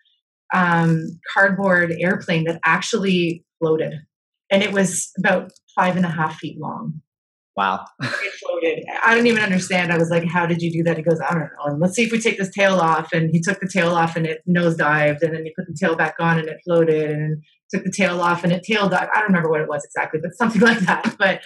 [0.55, 3.94] um, cardboard airplane that actually floated,
[4.50, 7.00] and it was about five and a half feet long.
[7.57, 7.87] Wow.
[8.02, 8.85] it floated.
[9.02, 9.90] I don't even understand.
[9.90, 10.98] I was like, how did you do that?
[10.98, 11.64] He goes, I don't know.
[11.64, 13.14] And let's see if we take this tail off.
[13.14, 15.22] And he took the tail off and it nosedived.
[15.22, 17.11] And then he put the tail back on and it floated.
[17.11, 20.20] And took the tail off and it tailed I don't remember what it was exactly,
[20.22, 21.16] but something like that.
[21.18, 21.40] But,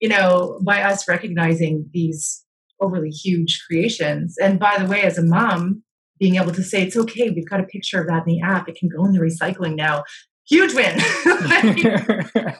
[0.00, 2.44] you know, by us recognizing these
[2.80, 5.82] overly huge creations, and by the way, as a mom,
[6.18, 8.68] being able to say, it's okay, we've got a picture of that in the app,
[8.68, 10.04] it can go in the recycling now.
[10.48, 10.98] Huge win.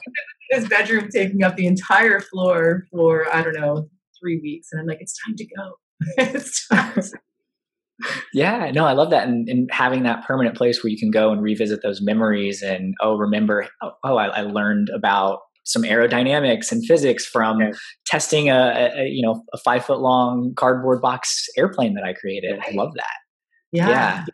[0.51, 4.69] His bedroom taking up the entire floor for, I don't know, three weeks.
[4.71, 5.73] And I'm like, it's time to go.
[6.17, 7.11] it's time to
[8.33, 9.27] yeah, no, I love that.
[9.27, 12.93] And, and, having that permanent place where you can go and revisit those memories and,
[13.01, 17.77] oh, remember, oh, oh I, I, learned about some aerodynamics and physics from okay.
[18.05, 22.57] testing a, a, you know, a five foot long cardboard box airplane that I created.
[22.57, 22.69] Right.
[22.69, 23.15] I love that.
[23.71, 23.89] Yeah.
[23.89, 24.25] yeah.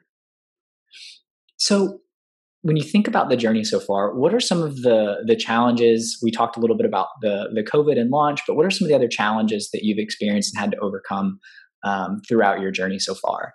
[1.57, 1.99] So
[2.61, 6.19] when you think about the journey so far, what are some of the the challenges?
[6.21, 8.85] We talked a little bit about the the COVID and launch, but what are some
[8.85, 11.39] of the other challenges that you've experienced and had to overcome
[11.83, 13.53] um, throughout your journey so far?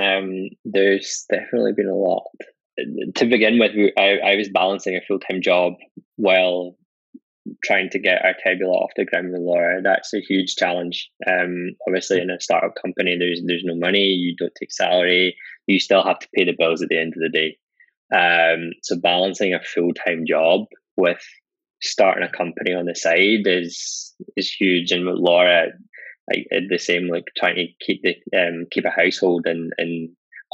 [0.00, 2.22] Um, there's definitely been a lot.
[2.78, 5.74] To begin with, I, I was balancing a full time job
[6.16, 6.76] while
[7.64, 9.82] trying to get our Artebula off the ground with Laura.
[9.82, 11.10] That's a huge challenge.
[11.28, 14.04] Um, obviously, in a startup company, there's there's no money.
[14.04, 15.36] You don't take salary.
[15.66, 17.58] You still have to pay the bills at the end of the day.
[18.12, 20.66] Um, so balancing a full time job
[20.96, 21.22] with
[21.82, 24.92] starting a company on the side is is huge.
[24.92, 25.68] And with Laura,
[26.28, 30.10] like the same, like trying to keep the um, keep a household and and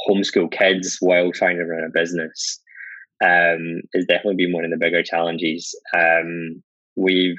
[0.07, 2.61] homeschool kids while trying to run a business
[3.23, 5.75] um, has definitely been one of the bigger challenges.
[5.95, 6.61] Um,
[6.95, 7.37] we've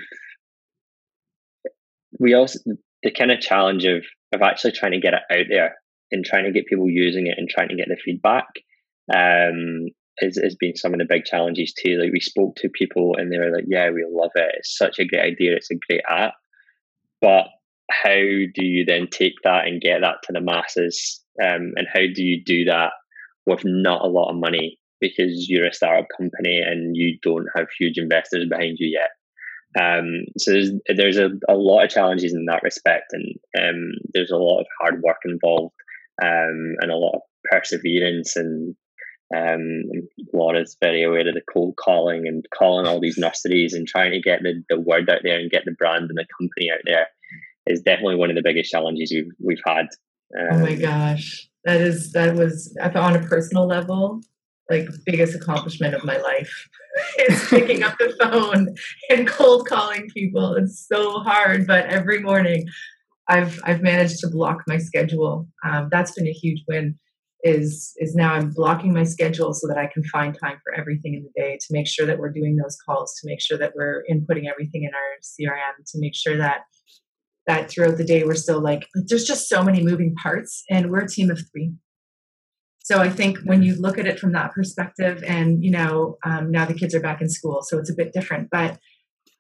[2.19, 2.59] we also
[3.03, 5.77] the kind of challenge of of actually trying to get it out there
[6.11, 8.47] and trying to get people using it and trying to get the feedback
[9.15, 9.87] um,
[10.19, 11.99] has, has been some of the big challenges too.
[11.99, 14.55] Like we spoke to people and they were like, "Yeah, we love it.
[14.59, 15.57] It's such a great idea.
[15.57, 16.35] It's a great app."
[17.21, 17.47] But
[17.91, 21.23] how do you then take that and get that to the masses?
[21.43, 22.91] Um, and how do you do that
[23.47, 27.67] with not a lot of money because you're a startup company and you don't have
[27.79, 29.11] huge investors behind you yet?
[29.81, 34.31] Um, so there's there's a, a lot of challenges in that respect, and um, there's
[34.31, 35.75] a lot of hard work involved,
[36.23, 37.21] um, and a lot of
[37.51, 38.35] perseverance.
[38.35, 38.75] And
[39.37, 39.83] um,
[40.33, 44.21] Laura's very aware of the cold calling and calling all these nurseries and trying to
[44.21, 47.09] get the, the word out there and get the brand and the company out there
[47.69, 49.87] is definitely one of the biggest challenges we've we've had.
[50.37, 54.21] oh my um, gosh, that is that was on a personal level
[54.71, 56.69] like biggest accomplishment of my life
[57.29, 58.75] is picking up the phone
[59.11, 60.55] and cold calling people.
[60.55, 62.67] It's so hard, but every morning
[63.29, 65.49] I've I've managed to block my schedule.
[65.65, 66.99] Um, that's been a huge win.
[67.45, 71.15] Is is now I'm blocking my schedule so that I can find time for everything
[71.15, 73.75] in the day to make sure that we're doing those calls, to make sure that
[73.77, 76.63] we're inputting everything in our CRM, to make sure that
[77.49, 81.01] that throughout the day we're still like there's just so many moving parts, and we're
[81.01, 81.73] a team of three
[82.89, 86.51] so I think when you look at it from that perspective, and you know, um,
[86.51, 88.49] now the kids are back in school, so it's a bit different.
[88.51, 88.79] But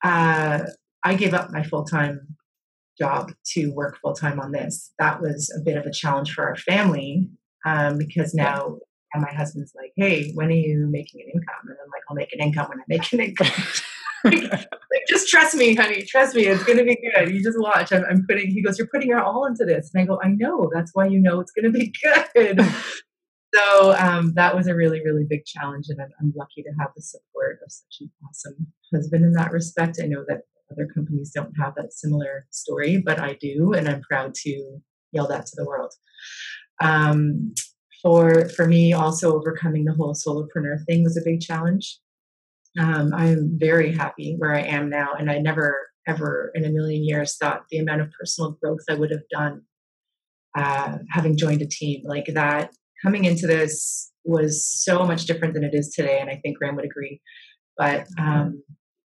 [0.05, 0.65] uh,
[1.03, 2.37] I gave up my full time
[2.99, 4.93] job to work full time on this.
[4.99, 7.27] That was a bit of a challenge for our family
[7.65, 8.81] um, because now
[9.15, 12.17] and my husband's like, "Hey, when are you making an income?" And I'm like, "I'll
[12.17, 14.67] make an income when I make an income."
[15.09, 16.03] just trust me, honey.
[16.03, 17.31] Trust me, it's gonna be good.
[17.31, 17.93] You just watch.
[17.93, 18.51] I'm, I'm, putting.
[18.51, 20.71] He goes, "You're putting your all into this," and I go, "I know.
[20.73, 22.61] That's why you know it's gonna be good."
[23.55, 26.91] so um, that was a really really big challenge and I'm, I'm, lucky to have
[26.95, 31.33] the support of such an awesome husband in that respect i know that other companies
[31.35, 34.79] don't have that similar story but i do and i'm proud to
[35.13, 35.93] yell that to the world
[36.81, 37.55] um,
[38.03, 41.99] for for me also overcoming the whole solopreneur thing was a big challenge
[42.79, 47.05] um, i'm very happy where i am now and i never ever in a million
[47.05, 49.63] years thought the amount of personal growth i would have done
[50.57, 52.71] uh, having joined a team like that
[53.03, 56.77] coming into this was so much different than it is today, and I think Graham
[56.77, 57.21] would agree.
[57.77, 58.63] But um,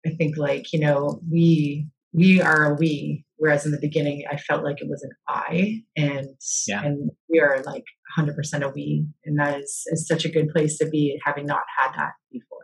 [0.06, 4.36] I think like you know we we are a we, whereas in the beginning I
[4.36, 6.28] felt like it was an I, and
[6.66, 6.82] yeah.
[6.82, 7.84] and we are like
[8.18, 11.62] 100% a we, and that is is such a good place to be, having not
[11.78, 12.56] had that before.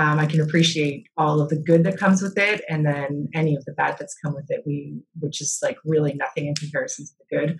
[0.00, 3.54] Um, I can appreciate all of the good that comes with it, and then any
[3.54, 4.62] of the bad that's come with it.
[4.64, 7.58] We, which is like really nothing in comparison to the good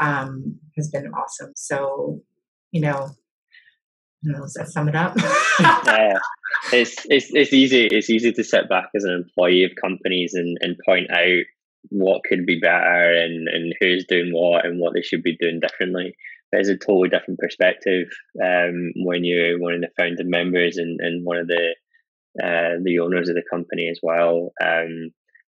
[0.00, 1.52] um, has been awesome.
[1.56, 2.22] So,
[2.70, 3.10] you know,
[4.24, 5.16] does that sum it up?
[5.60, 6.18] yeah,
[6.72, 7.86] it's it's it's easy.
[7.86, 11.42] It's easy to sit back as an employee of companies and, and point out
[11.88, 15.58] what could be better and, and who's doing what and what they should be doing
[15.58, 16.14] differently.
[16.52, 18.08] There's a totally different perspective
[18.42, 21.74] um, when you're one of the founding members and, and one of the
[22.42, 24.52] uh, the owners of the company as well.
[24.62, 25.10] Um,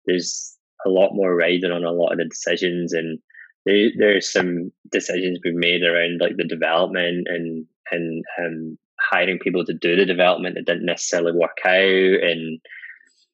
[0.07, 3.19] there's a lot more riding on a lot of the decisions and
[3.65, 9.65] there, there's some decisions we've made around like the development and and um, hiring people
[9.65, 12.61] to do the development that didn't necessarily work out and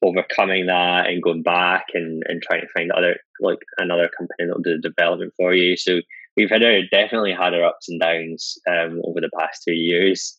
[0.01, 4.61] overcoming that and going back and, and trying to find other like another company that'll
[4.61, 5.77] do the development for you.
[5.77, 5.99] So
[6.39, 10.37] we've had our definitely had our ups and downs um, over the past two years.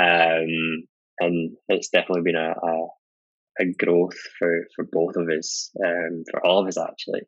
[0.00, 0.86] Um,
[1.20, 2.86] and it's definitely been a, a,
[3.60, 7.20] a growth for, for both of us, um, for all of us actually.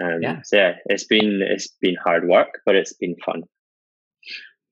[0.00, 0.40] Um, yeah.
[0.44, 3.44] So yeah, it's been it's been hard work, but it's been fun.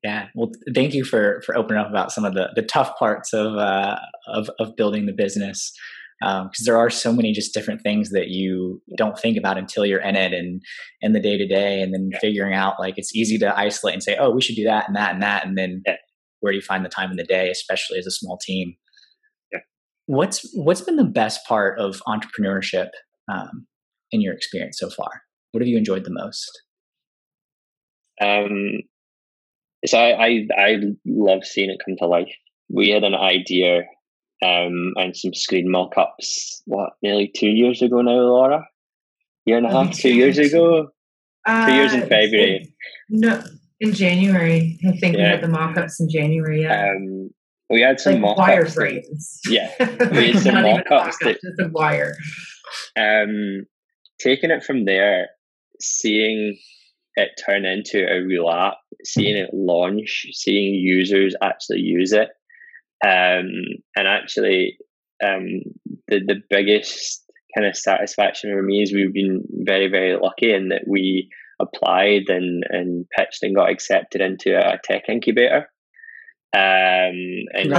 [0.03, 0.27] Yeah.
[0.35, 3.57] Well, thank you for for opening up about some of the the tough parts of
[3.57, 3.97] uh,
[4.29, 5.73] of of building the business
[6.21, 9.85] because um, there are so many just different things that you don't think about until
[9.85, 10.63] you're in it and
[11.03, 12.19] in the day to day, and then yeah.
[12.21, 14.97] figuring out like it's easy to isolate and say, oh, we should do that and
[14.97, 15.97] that and that, and then yeah.
[16.41, 18.75] where do you find the time in the day, especially as a small team.
[19.53, 19.61] Yeah.
[20.07, 22.89] What's what's been the best part of entrepreneurship
[23.31, 23.67] um,
[24.11, 25.23] in your experience so far?
[25.53, 26.51] What have you enjoyed the most?
[28.21, 28.81] Um,
[29.85, 32.33] so I, I, I love seeing it come to life.
[32.69, 33.83] We had an idea
[34.45, 36.63] um, and some screen mock-ups.
[36.67, 38.67] What nearly two years ago now, Laura?
[39.45, 40.89] Year and a half, two years ago.
[41.47, 42.75] Uh, two years in uh, February.
[43.09, 43.43] No,
[43.81, 45.23] In January, I think yeah.
[45.23, 46.63] we had the mock-ups in January.
[46.63, 46.91] Yeah.
[46.91, 47.31] Um,
[47.71, 48.77] we had some like mock-ups.
[48.77, 49.39] Wireframes.
[49.49, 49.71] Yeah,
[50.13, 51.17] we had some mock-ups.
[51.23, 52.17] Mock just a wire.
[52.97, 53.67] Um,
[54.21, 55.29] taking it from there,
[55.81, 56.59] seeing
[57.17, 62.29] it turn into a real app, seeing it launch, seeing users actually use it,
[63.05, 63.51] um,
[63.97, 64.79] and actually
[65.25, 65.63] um,
[66.09, 67.25] the the biggest
[67.57, 71.29] kind of satisfaction for me is we've been very very lucky in that we
[71.61, 75.69] applied and and pitched and got accepted into a tech incubator.
[76.55, 77.71] Um, and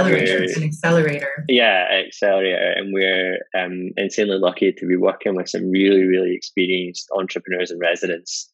[0.44, 1.44] it's an accelerator.
[1.48, 7.08] Yeah, accelerator, and we're um, insanely lucky to be working with some really, really experienced
[7.16, 8.48] entrepreneurs and residents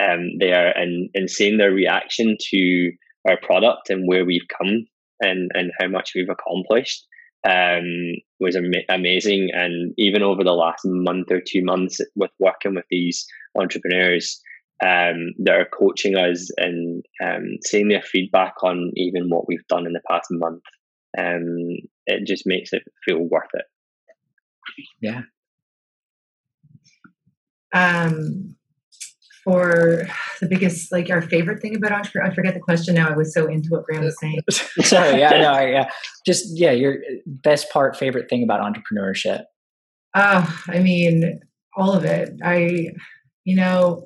[0.00, 2.92] um, there, and and seeing their reaction to
[3.28, 4.86] our product and where we've come
[5.20, 7.06] and and how much we've accomplished
[7.48, 7.84] um,
[8.40, 9.48] was am- amazing.
[9.52, 13.26] And even over the last month or two months with working with these
[13.58, 14.40] entrepreneurs,
[14.82, 19.86] um, that are coaching us and um, seeing their feedback on even what we've done
[19.86, 20.62] in the past month.
[21.18, 23.64] Um, it just makes it feel worth it.
[25.00, 25.22] Yeah.
[27.74, 28.56] Um,
[29.48, 30.06] for
[30.42, 33.08] the biggest, like our favorite thing about entrepreneur, I forget the question now.
[33.08, 34.40] I was so into what Graham was saying.
[34.50, 35.90] Sorry, yeah, no, yeah,
[36.26, 39.44] just yeah, your best part, favorite thing about entrepreneurship.
[40.14, 41.40] Oh, I mean,
[41.78, 42.38] all of it.
[42.44, 42.88] I,
[43.44, 44.04] you know,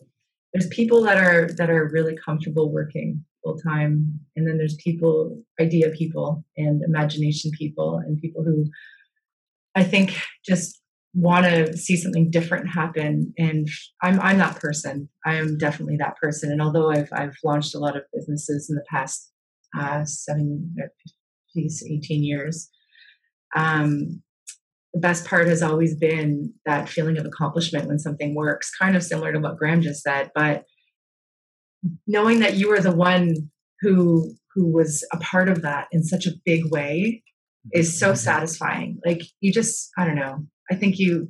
[0.52, 5.42] there's people that are that are really comfortable working full time and then there's people
[5.60, 8.66] idea people and imagination people and people who
[9.74, 10.16] i think
[10.46, 10.81] just
[11.14, 13.68] want to see something different happen and
[14.02, 17.78] i'm i'm that person i am definitely that person and although i've i've launched a
[17.78, 19.30] lot of businesses in the past
[19.78, 20.74] uh, seven
[21.54, 22.70] these 18 years
[23.56, 24.22] um,
[24.92, 29.02] the best part has always been that feeling of accomplishment when something works, kind of
[29.02, 30.30] similar to what Graham just said.
[30.34, 30.64] But
[32.06, 33.50] knowing that you were the one
[33.80, 37.22] who who was a part of that in such a big way
[37.72, 38.16] is so mm-hmm.
[38.16, 39.00] satisfying.
[39.04, 40.46] Like you just, I don't know.
[40.72, 41.28] I think you,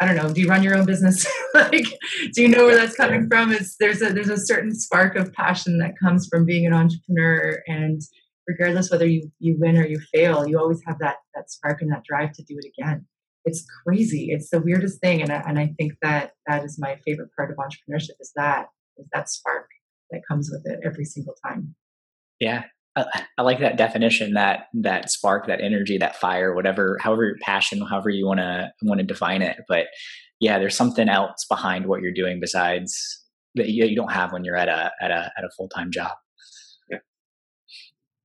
[0.00, 0.32] I don't know.
[0.32, 1.26] Do you run your own business?
[1.54, 1.86] like,
[2.32, 3.50] do you know where that's coming from?
[3.50, 7.62] It's there's a there's a certain spark of passion that comes from being an entrepreneur
[7.66, 8.00] and
[8.46, 11.90] regardless whether you you win or you fail you always have that that spark and
[11.90, 13.04] that drive to do it again
[13.44, 16.96] it's crazy it's the weirdest thing and I, and I think that that is my
[17.04, 18.66] favorite part of entrepreneurship is that
[18.98, 19.68] is that spark
[20.10, 21.74] that comes with it every single time
[22.38, 22.64] yeah
[22.96, 27.36] I, I like that definition that that spark that energy that fire whatever however your
[27.42, 29.86] passion however you want to want to define it but
[30.40, 33.22] yeah there's something else behind what you're doing besides
[33.54, 36.12] that you, you don't have when you're at a at a at a full-time job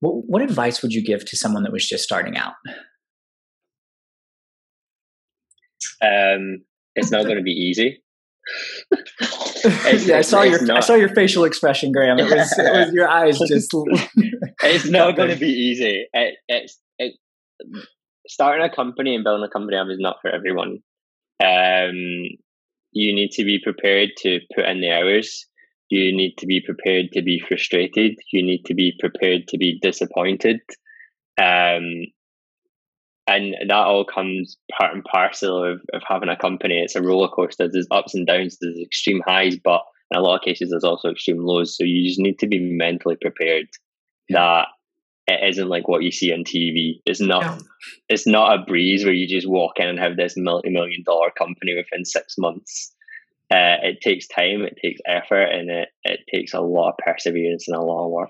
[0.01, 2.53] what, what advice would you give to someone that was just starting out?
[6.03, 6.63] Um,
[6.95, 8.03] it's not going to be easy.
[10.05, 12.17] yeah, I saw your not, I saw your facial expression, Graham.
[12.17, 13.71] It was, it was your eyes just.
[14.63, 16.05] it's not going to be easy.
[16.13, 17.13] It, it's it,
[18.27, 20.79] starting a company and building a company is not for everyone.
[21.43, 22.27] Um,
[22.91, 25.45] you need to be prepared to put in the hours.
[25.89, 28.17] You need to be prepared to be frustrated.
[28.31, 30.59] You need to be prepared to be disappointed.
[31.37, 32.05] Um,
[33.27, 36.79] and that all comes part and parcel of, of having a company.
[36.79, 37.69] It's a roller coaster.
[37.69, 38.57] There's ups and downs.
[38.59, 39.81] There's extreme highs but
[40.11, 41.75] in a lot of cases there's also extreme lows.
[41.75, 43.67] So you just need to be mentally prepared
[44.33, 44.67] that
[45.27, 47.01] it isn't like what you see on TV.
[47.05, 47.41] It's not.
[47.41, 47.65] No.
[48.09, 51.75] It's not a breeze where you just walk in and have this multi-million dollar company
[51.75, 52.93] within six months
[53.51, 57.67] uh, it takes time, it takes effort, and it, it takes a lot of perseverance
[57.67, 58.29] and a lot of work.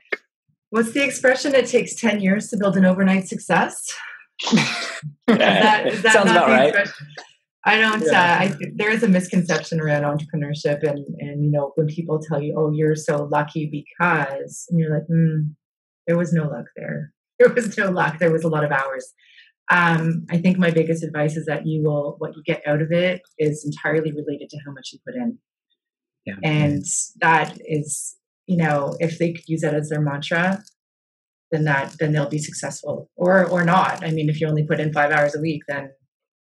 [0.71, 1.53] What's the expression?
[1.53, 3.85] It takes 10 years to build an overnight success.
[4.51, 4.57] is
[5.27, 6.75] that, is that Sounds about right.
[7.63, 8.01] I don't.
[8.01, 8.19] Yeah.
[8.19, 12.41] Uh, I, there is a misconception around entrepreneurship, and and you know when people tell
[12.41, 15.53] you, "Oh, you're so lucky because," and you're like, mm,
[16.11, 17.13] "There was no luck there.
[17.39, 18.19] There was no luck.
[18.19, 19.13] There was a lot of hours."
[19.71, 22.91] Um, I think my biggest advice is that you will, what you get out of
[22.91, 25.37] it is entirely related to how much you put in.
[26.25, 26.35] Yeah.
[26.43, 26.83] And
[27.21, 30.61] that is, you know, if they could use that as their mantra,
[31.51, 34.03] then that, then they'll be successful or, or not.
[34.03, 35.89] I mean, if you only put in five hours a week, then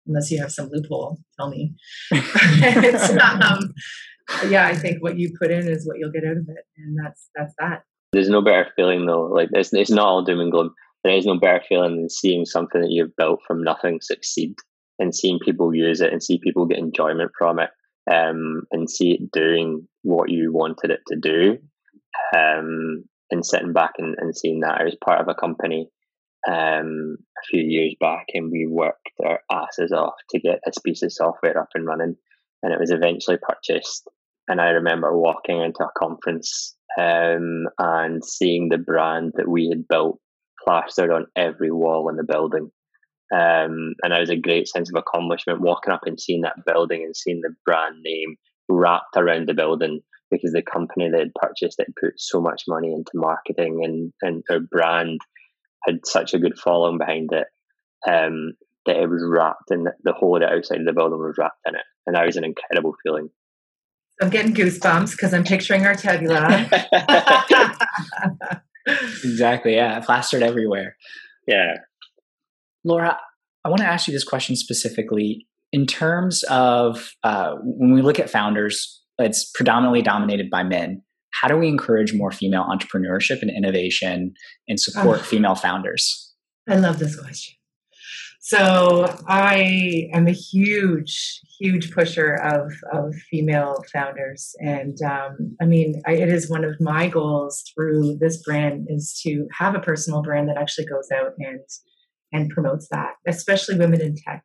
[0.07, 1.75] unless you have some loophole, tell me.
[2.13, 3.73] um,
[4.49, 6.65] yeah, I think what you put in is what you'll get out of it.
[6.77, 7.83] And that's, that's that.
[8.17, 9.27] There's no better feeling though.
[9.27, 10.71] Like it's, it's not all doom and gloom.
[11.05, 14.55] There is no better feeling than seeing something that you've built from nothing succeed
[14.99, 17.69] and seeing people use it and see people get enjoyment from it
[18.11, 21.59] um, and see it doing what you wanted it to do
[22.35, 24.81] um, and sitting back and, and seeing that.
[24.81, 25.91] I was part of a company
[26.49, 31.03] um, a few years back and we worked our asses off to get this piece
[31.03, 32.17] of software up and running
[32.62, 34.09] and it was eventually purchased.
[34.49, 39.86] And I remember walking into a conference um, and seeing the brand that we had
[39.88, 40.18] built
[40.64, 42.70] plastered on every wall in the building.
[43.32, 47.03] Um, and it was a great sense of accomplishment walking up and seeing that building
[47.03, 48.36] and seeing the brand name
[48.68, 52.92] wrapped around the building because the company that had purchased it put so much money
[52.92, 55.20] into marketing and, and our brand
[55.84, 57.47] had such a good following behind it
[58.09, 58.53] um,
[58.86, 61.36] that it was wrapped in the, the whole of the outside of the building was
[61.38, 61.84] wrapped in it.
[62.07, 63.28] And that was an incredible feeling.
[64.21, 66.71] I'm getting goosebumps because I'm picturing Artebula.
[69.25, 69.75] exactly.
[69.75, 70.01] Yeah.
[70.01, 70.97] Plastered everywhere.
[71.47, 71.75] Yeah.
[72.85, 73.19] Laura,
[73.64, 78.19] I want to ask you this question specifically in terms of uh, when we look
[78.19, 81.03] at founders, it's predominantly dominated by men.
[81.33, 84.33] How do we encourage more female entrepreneurship and innovation
[84.69, 86.33] and support oh, female founders?
[86.69, 87.56] I love this question.
[88.49, 94.55] So I am a huge, huge pusher of, of female founders.
[94.61, 99.20] And um, I mean, I, it is one of my goals through this brand is
[99.24, 101.59] to have a personal brand that actually goes out and
[102.32, 104.44] and promotes that, especially women in tech.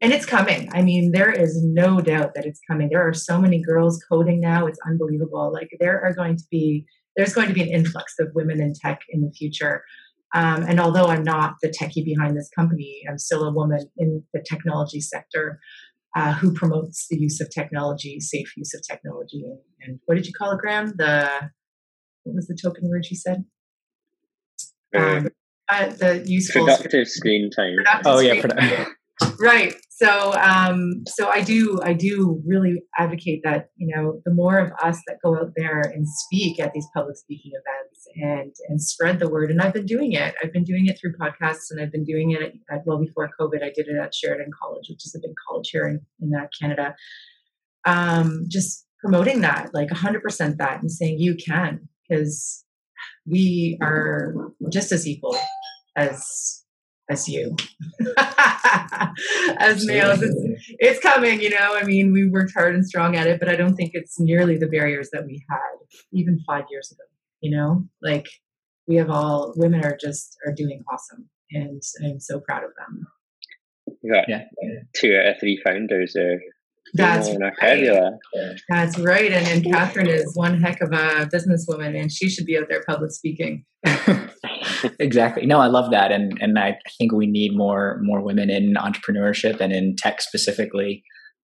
[0.00, 0.70] And it's coming.
[0.72, 2.90] I mean, there is no doubt that it's coming.
[2.90, 4.66] There are so many girls coding now.
[4.66, 5.52] It's unbelievable.
[5.52, 6.86] Like there are going to be
[7.16, 9.82] there's going to be an influx of women in tech in the future.
[10.34, 14.22] Um, and although I'm not the techie behind this company, I'm still a woman in
[14.32, 15.60] the technology sector
[16.16, 19.42] uh, who promotes the use of technology, safe use of technology.
[19.44, 20.92] And, and, what did you call it, Graham?
[20.96, 21.28] The
[22.24, 23.44] what was the token word you said?
[24.94, 25.28] Um,
[25.68, 27.74] uh, the useful productive screen time.
[27.76, 28.86] Productive oh yeah, produ-
[29.38, 29.74] right.
[30.02, 34.72] So um so i do i do really advocate that you know the more of
[34.82, 39.20] us that go out there and speak at these public speaking events and and spread
[39.20, 40.34] the word and i've been doing it.
[40.42, 43.62] I've been doing it through podcasts and i've been doing it at, well before covid
[43.62, 46.48] i did it at sheridan college which is a big college here in, in uh,
[46.58, 46.96] canada.
[47.84, 52.64] Um just promoting that like 100% that and saying you can because
[53.26, 55.36] we are just as equal
[55.96, 56.61] as
[57.10, 57.54] as you
[59.58, 63.26] as males it's, it's, coming you know i mean we worked hard and strong at
[63.26, 65.58] it but i don't think it's nearly the barriers that we had
[66.12, 67.04] even five years ago
[67.40, 68.28] you know like
[68.86, 73.06] we have all women are just are doing awesome and i'm so proud of them
[74.02, 74.44] yeah, yeah.
[74.94, 76.40] two out of three founders are
[76.94, 78.12] that's right.
[78.68, 79.32] That's right.
[79.32, 82.82] And, and Catherine is one heck of a businesswoman and she should be out there
[82.86, 83.64] public speaking.
[84.98, 85.46] exactly.
[85.46, 86.12] No, I love that.
[86.12, 91.02] And and I think we need more more women in entrepreneurship and in tech specifically.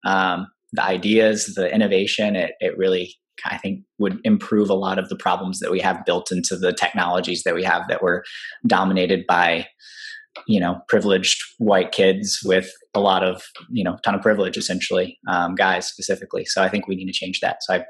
[0.06, 3.16] Um, the ideas, the innovation, it it really
[3.46, 6.74] I think would improve a lot of the problems that we have built into the
[6.74, 8.24] technologies that we have that were
[8.68, 9.68] dominated by
[10.48, 15.18] you know privileged white kids with a lot of you know ton of privilege essentially
[15.28, 17.84] um, guys specifically so i think we need to change that so i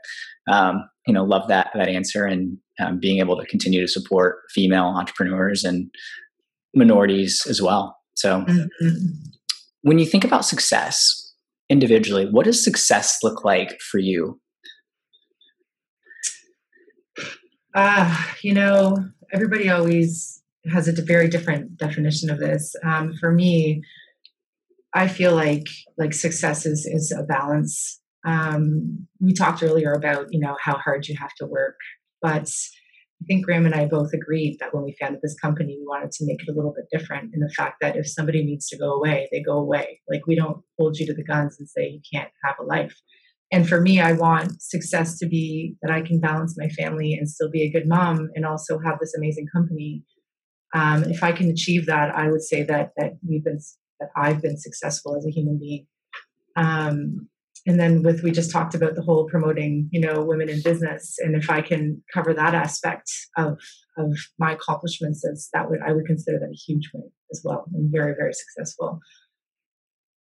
[0.52, 4.38] um, you know love that that answer and um, being able to continue to support
[4.50, 5.90] female entrepreneurs and
[6.76, 8.96] minorities as well so mm-hmm.
[9.82, 11.34] when you think about success
[11.70, 14.40] individually what does success look like for you
[17.76, 18.98] ah uh, you know
[19.34, 22.76] everybody always has a very different definition of this.
[22.84, 23.84] Um, for me,
[24.94, 25.66] I feel like
[25.98, 28.00] like success is is a balance.
[28.26, 31.78] Um, we talked earlier about you know how hard you have to work,
[32.22, 32.50] but
[33.22, 36.12] I think Graham and I both agreed that when we founded this company, we wanted
[36.12, 38.78] to make it a little bit different in the fact that if somebody needs to
[38.78, 40.02] go away, they go away.
[40.10, 42.96] Like we don't hold you to the guns and say you can't have a life.
[43.52, 47.30] And for me, I want success to be that I can balance my family and
[47.30, 50.04] still be a good mom and also have this amazing company
[50.74, 53.60] um, if I can achieve that, I would say that that we've been
[54.00, 55.86] that I've been successful as a human being.
[56.56, 57.30] Um,
[57.66, 61.16] and then with we just talked about the whole promoting, you know, women in business,
[61.20, 63.60] and if I can cover that aspect of
[63.98, 67.66] of my accomplishments, as that would I would consider that a huge win as well,
[67.74, 69.00] and very very successful.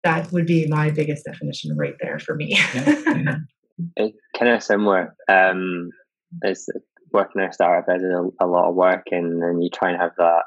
[0.04, 2.58] That would be my biggest definition right there for me.
[2.74, 3.36] yeah.
[3.96, 5.14] It's kind of similar.
[5.28, 5.90] Um,
[6.42, 6.68] it's
[7.12, 10.00] working in a startup is a, a lot of work, and then you try and
[10.00, 10.42] have that.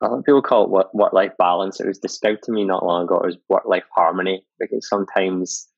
[0.00, 1.80] Lot of people call it work, work life balance.
[1.80, 5.68] It was described to me not long ago as work life harmony because sometimes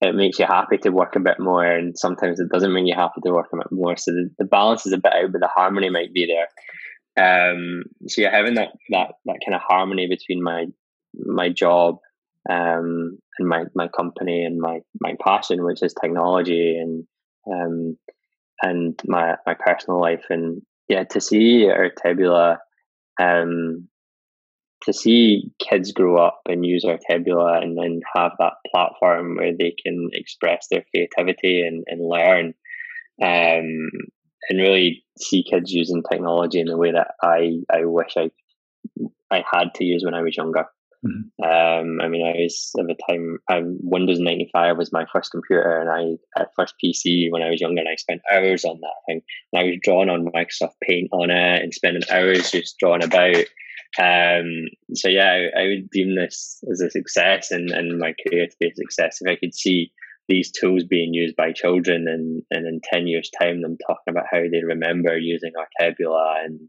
[0.00, 2.94] it makes you happy to work a bit more, and sometimes it doesn't make you
[2.94, 3.96] happy to work a bit more.
[3.96, 6.48] So the, the balance is a bit out, but the harmony might be there.
[7.16, 10.66] Um, so you're having that that that kind of harmony between my
[11.14, 11.98] my job
[12.50, 17.04] um, and my my company and my my passion, which is technology and
[17.52, 17.96] um,
[18.62, 22.58] and my my personal life and yeah to see Artebula
[23.20, 23.88] um
[24.84, 29.52] to see kids grow up and use our tabula and then have that platform where
[29.56, 32.54] they can express their creativity and, and learn
[33.22, 33.90] um
[34.48, 38.30] and really see kids using technology in the way that I I wish I
[39.30, 40.66] I had to use when I was younger.
[41.04, 41.42] Mm-hmm.
[41.42, 43.38] Um, I mean, I was at the time,
[43.82, 47.80] Windows 95 was my first computer and I had first PC when I was younger
[47.80, 49.22] and I spent hours on that thing.
[49.52, 53.44] And I was drawing on Microsoft Paint on it and spending hours just drawing about.
[53.98, 58.46] Um, so yeah, I, I, would deem this as a success and, and my career
[58.46, 59.92] to be a success if I could see
[60.28, 64.24] these tools being used by children and, and in 10 years time them talking about
[64.30, 66.60] how they remember using Artebula and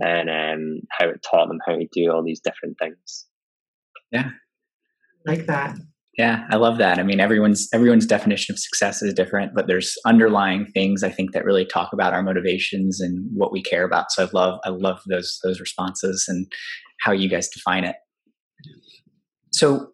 [0.00, 3.26] and um, how it taught them how to do all these different things.
[4.12, 4.30] Yeah.
[5.26, 5.76] Like that.
[6.18, 6.98] Yeah, I love that.
[6.98, 11.32] I mean, everyone's everyone's definition of success is different, but there's underlying things I think
[11.32, 14.10] that really talk about our motivations and what we care about.
[14.10, 16.46] So I love I love those those responses and
[17.00, 17.96] how you guys define it.
[19.52, 19.92] So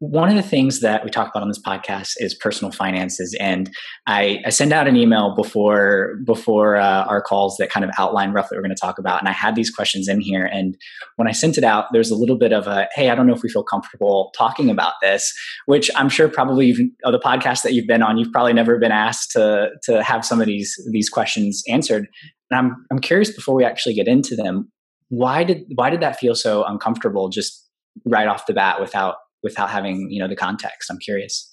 [0.00, 3.34] one of the things that we talk about on this podcast is personal finances.
[3.38, 3.70] And
[4.06, 8.32] i, I send out an email before before uh, our calls that kind of outline
[8.32, 9.20] roughly what we're going to talk about.
[9.20, 10.44] And i had these questions in here.
[10.44, 10.76] And
[11.16, 13.34] when i sent it out there's a little bit of a hey i don't know
[13.34, 15.32] if we feel comfortable talking about this
[15.66, 19.30] which i'm sure probably the podcast that you've been on you've probably never been asked
[19.32, 22.08] to to have some of these these questions answered.
[22.50, 24.70] And i'm i'm curious before we actually get into them
[25.08, 27.68] why did why did that feel so uncomfortable just
[28.04, 31.52] right off the bat without without having you know the context i'm curious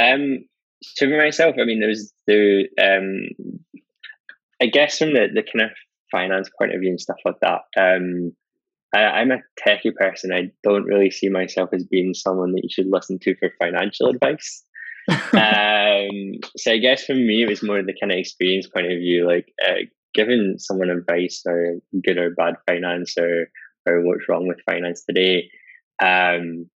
[0.00, 0.38] um
[0.82, 3.28] so for myself i mean there's the um
[4.62, 5.76] i guess from the, the kind of
[6.12, 8.32] finance point of view and stuff like that um
[8.94, 10.32] I, am a techie person.
[10.32, 14.08] I don't really see myself as being someone that you should listen to for financial
[14.14, 14.64] advice.
[15.10, 18.98] um, so I guess for me, it was more the kind of experience point of
[18.98, 23.48] view, like uh, giving someone advice or good or bad finance or
[23.86, 25.48] or what's wrong with finance today
[26.02, 26.68] um,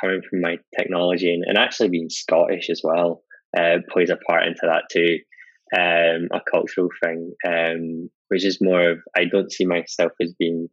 [0.00, 3.22] coming from my technology and, and actually being Scottish as well
[3.56, 5.18] uh, plays a part into that too.
[5.76, 10.68] Um, a cultural thing, um, which is more of I don't see myself as being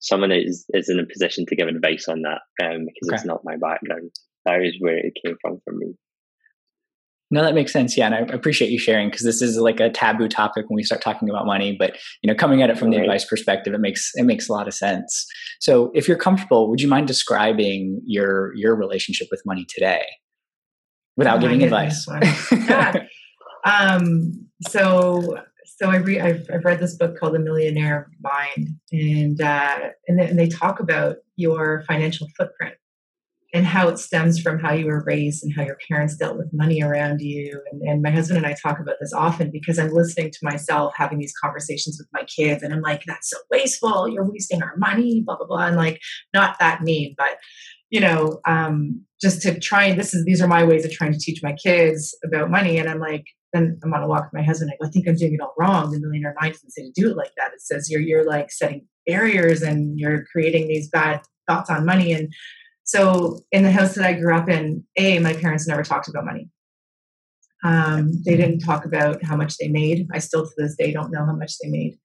[0.00, 3.14] someone that is, is in a position to give advice on that um, because okay.
[3.14, 4.10] it's not my background.
[4.44, 5.94] That is where it came from for me.
[7.34, 7.96] No, that makes sense.
[7.96, 10.84] Yeah, and I appreciate you sharing because this is like a taboo topic when we
[10.84, 11.74] start talking about money.
[11.76, 12.98] But you know, coming at it from right.
[12.98, 15.26] the advice perspective, it makes it makes a lot of sense.
[15.58, 20.04] So, if you're comfortable, would you mind describing your your relationship with money today,
[21.16, 22.06] without oh giving advice?
[22.52, 23.02] yeah.
[23.64, 24.46] Um.
[24.68, 26.20] So, so I read.
[26.20, 30.46] I've, I've read this book called The Millionaire Mind, and uh, and, they, and they
[30.46, 32.76] talk about your financial footprint
[33.54, 36.52] and how it stems from how you were raised and how your parents dealt with
[36.52, 37.62] money around you.
[37.70, 40.92] And, and, my husband and I talk about this often because I'm listening to myself
[40.96, 44.08] having these conversations with my kids, and I'm like, that's so wasteful.
[44.08, 45.66] You're wasting our money, blah, blah, blah.
[45.66, 46.00] And like,
[46.34, 47.38] not that mean, but
[47.90, 51.18] you know, um, just to try this is these are my ways of trying to
[51.18, 52.76] teach my kids about money.
[52.78, 54.72] And I'm like, then I'm on a walk with my husband.
[54.72, 55.92] I go, I think I'm doing it all wrong.
[55.92, 57.52] The millionaire mind doesn't say to do it like that.
[57.52, 62.12] It says you're you're like setting barriers and you're creating these bad thoughts on money.
[62.12, 62.32] And
[62.84, 66.24] so in the house that I grew up in, A, my parents never talked about
[66.24, 66.48] money.
[67.64, 70.06] Um, they didn't talk about how much they made.
[70.12, 71.98] I still to this day don't know how much they made.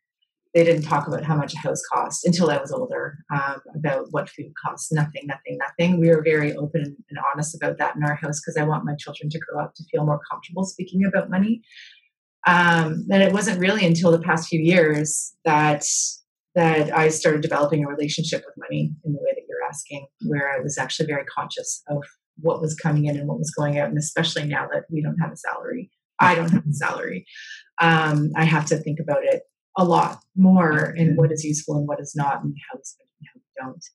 [0.54, 4.08] They didn't talk about how much a house cost until I was older, um, about
[4.12, 4.92] what food costs.
[4.92, 6.00] Nothing, nothing, nothing.
[6.00, 8.96] We were very open and honest about that in our house because I want my
[8.96, 11.62] children to grow up to feel more comfortable speaking about money.
[12.48, 15.84] Um, and it wasn't really until the past few years that
[16.56, 20.52] that I started developing a relationship with money in the way that you're asking, where
[20.52, 22.04] I was actually very conscious of
[22.42, 23.90] what was coming in and what was going out.
[23.90, 27.26] And especially now that we don't have a salary, I don't have a salary,
[27.82, 29.44] um, I have to think about it
[29.78, 33.10] a lot more and what is useful and what is not, and how we spend
[33.20, 33.86] and how we don't.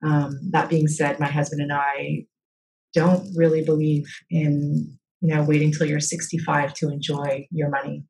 [0.00, 2.24] Um, that being said, my husband and I
[2.94, 8.04] don't really believe in you know waiting till you're 65 to enjoy your money.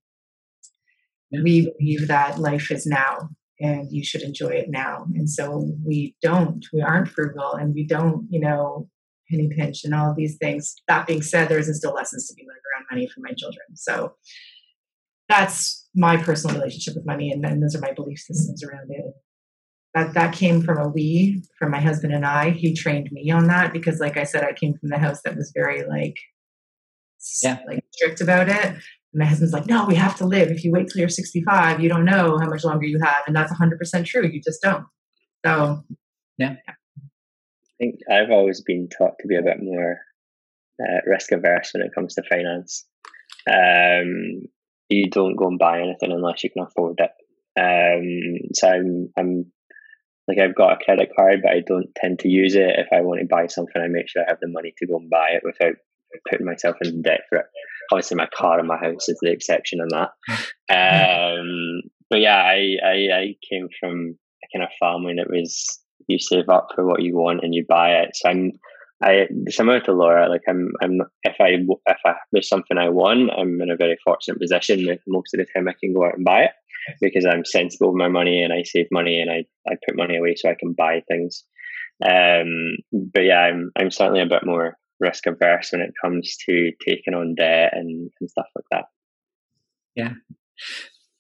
[1.33, 3.31] We believe that life is now
[3.61, 5.07] and you should enjoy it now.
[5.15, 8.89] And so we don't, we aren't frugal and we don't, you know,
[9.31, 10.77] penny pinch and all these things.
[10.87, 13.67] That being said, there isn't still lessons to be learned around money for my children.
[13.75, 14.15] So
[15.29, 19.05] that's my personal relationship with money and, and those are my belief systems around it.
[19.95, 22.51] That that came from a we, from my husband and I.
[22.51, 25.35] He trained me on that because like I said, I came from the house that
[25.35, 26.17] was very like
[27.43, 27.59] yeah.
[27.67, 28.77] like strict about it
[29.15, 30.51] my husband's like, no, we have to live.
[30.51, 33.23] If you wait till you're 65, you don't know how much longer you have.
[33.27, 34.27] And that's 100% true.
[34.27, 34.85] You just don't.
[35.45, 35.83] So,
[36.37, 36.57] yeah.
[36.69, 36.73] I
[37.79, 39.99] think I've always been taught to be a bit more
[40.83, 42.85] uh, risk averse when it comes to finance.
[43.51, 44.43] Um,
[44.89, 47.11] you don't go and buy anything unless you can afford it.
[47.59, 49.53] Um, so I'm, I'm
[50.29, 52.77] like I've got a credit card, but I don't tend to use it.
[52.79, 54.97] If I want to buy something, I make sure I have the money to go
[54.97, 55.77] and buy it without
[56.31, 57.47] putting myself in debt for it.
[57.93, 60.11] Obviously my car and my house is the exception on that.
[60.71, 61.81] Um,
[62.11, 66.51] but yeah, I, I, I came from a kind of family that was you save
[66.51, 68.11] up for what you want and you buy it.
[68.15, 68.53] So I'm
[69.03, 73.31] I similar to Laura, like I'm I'm if I if I there's something I want,
[73.31, 76.17] I'm in a very fortunate position that most of the time I can go out
[76.17, 76.51] and buy it
[77.01, 80.17] because I'm sensible with my money and I save money and I, I put money
[80.17, 81.45] away so I can buy things.
[82.05, 86.73] Um, but yeah, I'm I'm certainly a bit more risk averse when it comes to
[86.87, 88.85] taking on debt and, and stuff like that.
[89.95, 90.13] Yeah.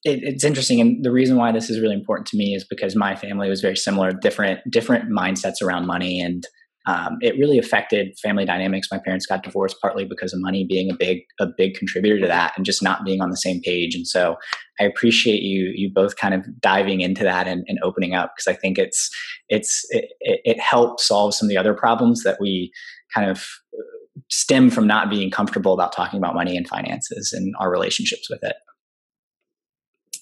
[0.04, 2.94] It, it's interesting, and the reason why this is really important to me is because
[2.94, 6.44] my family was very similar, different different mindsets around money, and
[6.86, 8.88] um, it really affected family dynamics.
[8.92, 12.28] My parents got divorced partly because of money being a big a big contributor to
[12.28, 13.96] that, and just not being on the same page.
[13.96, 14.36] And so,
[14.80, 18.50] I appreciate you you both kind of diving into that and, and opening up because
[18.50, 19.10] I think it's
[19.48, 22.70] it's it, it helps solve some of the other problems that we
[23.14, 23.82] kind of uh,
[24.28, 28.42] stem from not being comfortable about talking about money and finances and our relationships with
[28.42, 28.56] it.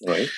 [0.07, 0.29] Right.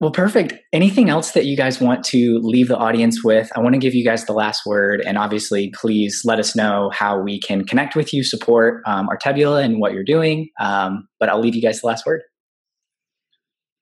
[0.00, 0.52] Well, perfect.
[0.72, 3.50] Anything else that you guys want to leave the audience with?
[3.56, 5.00] I want to give you guys the last word.
[5.00, 9.64] And obviously, please let us know how we can connect with you, support um, Artebula
[9.64, 10.50] and what you're doing.
[10.60, 12.22] Um, but I'll leave you guys the last word.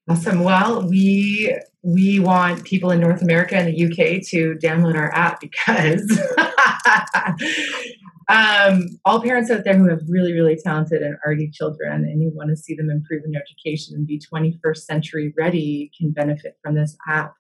[0.09, 0.45] Awesome.
[0.45, 5.41] Well, we we want people in North America and the UK to download our app
[5.41, 6.21] because
[8.29, 12.31] um, all parents out there who have really, really talented and arty children and you
[12.35, 16.57] want to see them improve in their education and be 21st century ready can benefit
[16.63, 17.35] from this app.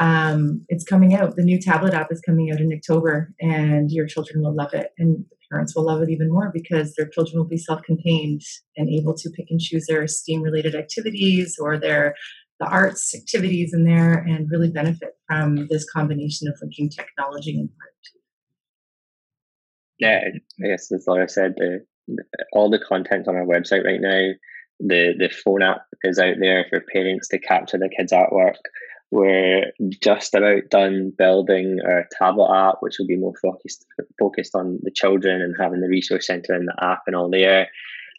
[0.00, 1.36] Um, it's coming out.
[1.36, 4.90] The new tablet app is coming out in October, and your children will love it.
[4.98, 8.40] And parents will love it even more because their children will be self contained
[8.76, 12.14] and able to pick and choose their STEAM related activities or their
[12.62, 17.68] the arts activities in there and really benefit from this combination of linking technology and
[17.80, 17.92] art
[20.02, 20.20] yeah,
[20.64, 21.84] I guess as Laura said, the,
[22.52, 24.32] all the content on our website right now,
[24.80, 28.56] the the phone app is out there for parents to capture their kids' artwork.
[29.12, 29.70] We're
[30.02, 33.86] just about done building our tablet app, which will be more focused
[34.18, 37.68] focused on the children and having the resource center and the app and all there.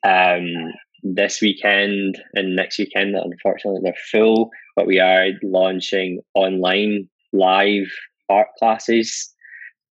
[0.05, 0.71] Um,
[1.03, 7.91] this weekend and next weekend, unfortunately, they're full, but we are launching online live
[8.29, 9.33] art classes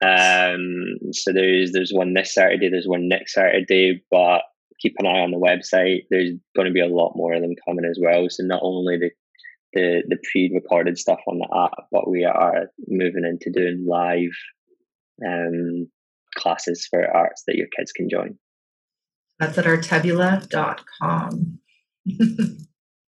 [0.03, 4.41] um, so there's there's one this Saturday, there's one next Saturday, but
[4.79, 6.01] keep an eye on the website.
[6.09, 8.27] There's going to be a lot more of them coming as well.
[8.29, 9.11] So not only the
[9.73, 14.35] the, the pre-recorded stuff on the app, but we are moving into doing live
[15.25, 15.87] um,
[16.35, 18.37] classes for arts that your kids can join.
[19.39, 21.59] That's at artebula.com.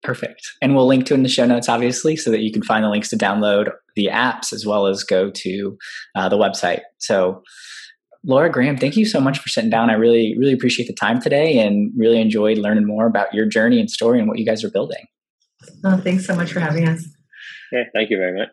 [0.04, 0.42] Perfect.
[0.62, 2.90] And we'll link to in the show notes, obviously, so that you can find the
[2.90, 5.78] links to download the apps as well as go to
[6.16, 6.82] uh, the website.
[6.98, 7.44] So,
[8.24, 9.90] Laura Graham, thank you so much for sitting down.
[9.90, 13.80] I really, really appreciate the time today and really enjoyed learning more about your journey
[13.80, 15.06] and story and what you guys are building.
[15.84, 17.06] Oh, thanks so much for having us.
[17.72, 18.52] Yeah, thank you very much.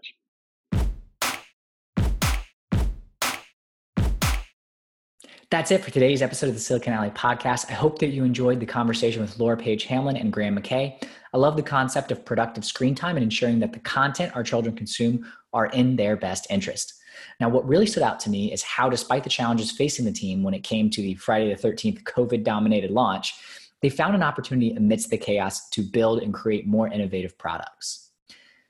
[5.54, 7.70] That's it for today's episode of the Silicon Alley podcast.
[7.70, 11.00] I hope that you enjoyed the conversation with Laura Page Hamlin and Graham McKay.
[11.32, 14.74] I love the concept of productive screen time and ensuring that the content our children
[14.74, 16.94] consume are in their best interest.
[17.38, 20.42] Now, what really stood out to me is how, despite the challenges facing the team
[20.42, 23.32] when it came to the Friday the 13th COVID dominated launch,
[23.80, 28.10] they found an opportunity amidst the chaos to build and create more innovative products.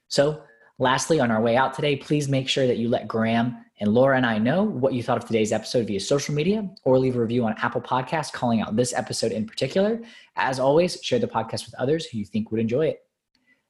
[0.08, 0.42] So,
[0.78, 4.16] lastly, on our way out today, please make sure that you let Graham and Laura
[4.16, 7.20] and I know what you thought of today's episode via social media or leave a
[7.20, 10.00] review on Apple Podcasts calling out this episode in particular.
[10.36, 13.00] As always, share the podcast with others who you think would enjoy it.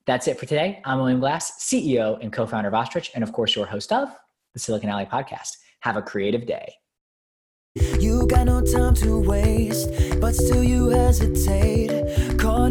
[0.06, 0.82] That's it for today.
[0.84, 4.14] I'm William Glass, CEO and co founder of Ostrich, and of course, your host of
[4.52, 5.56] the Silicon Alley Podcast.
[5.80, 6.74] Have a creative day.
[7.98, 9.90] You got no time to waste,
[10.20, 12.38] but still you hesitate.
[12.38, 12.66] Call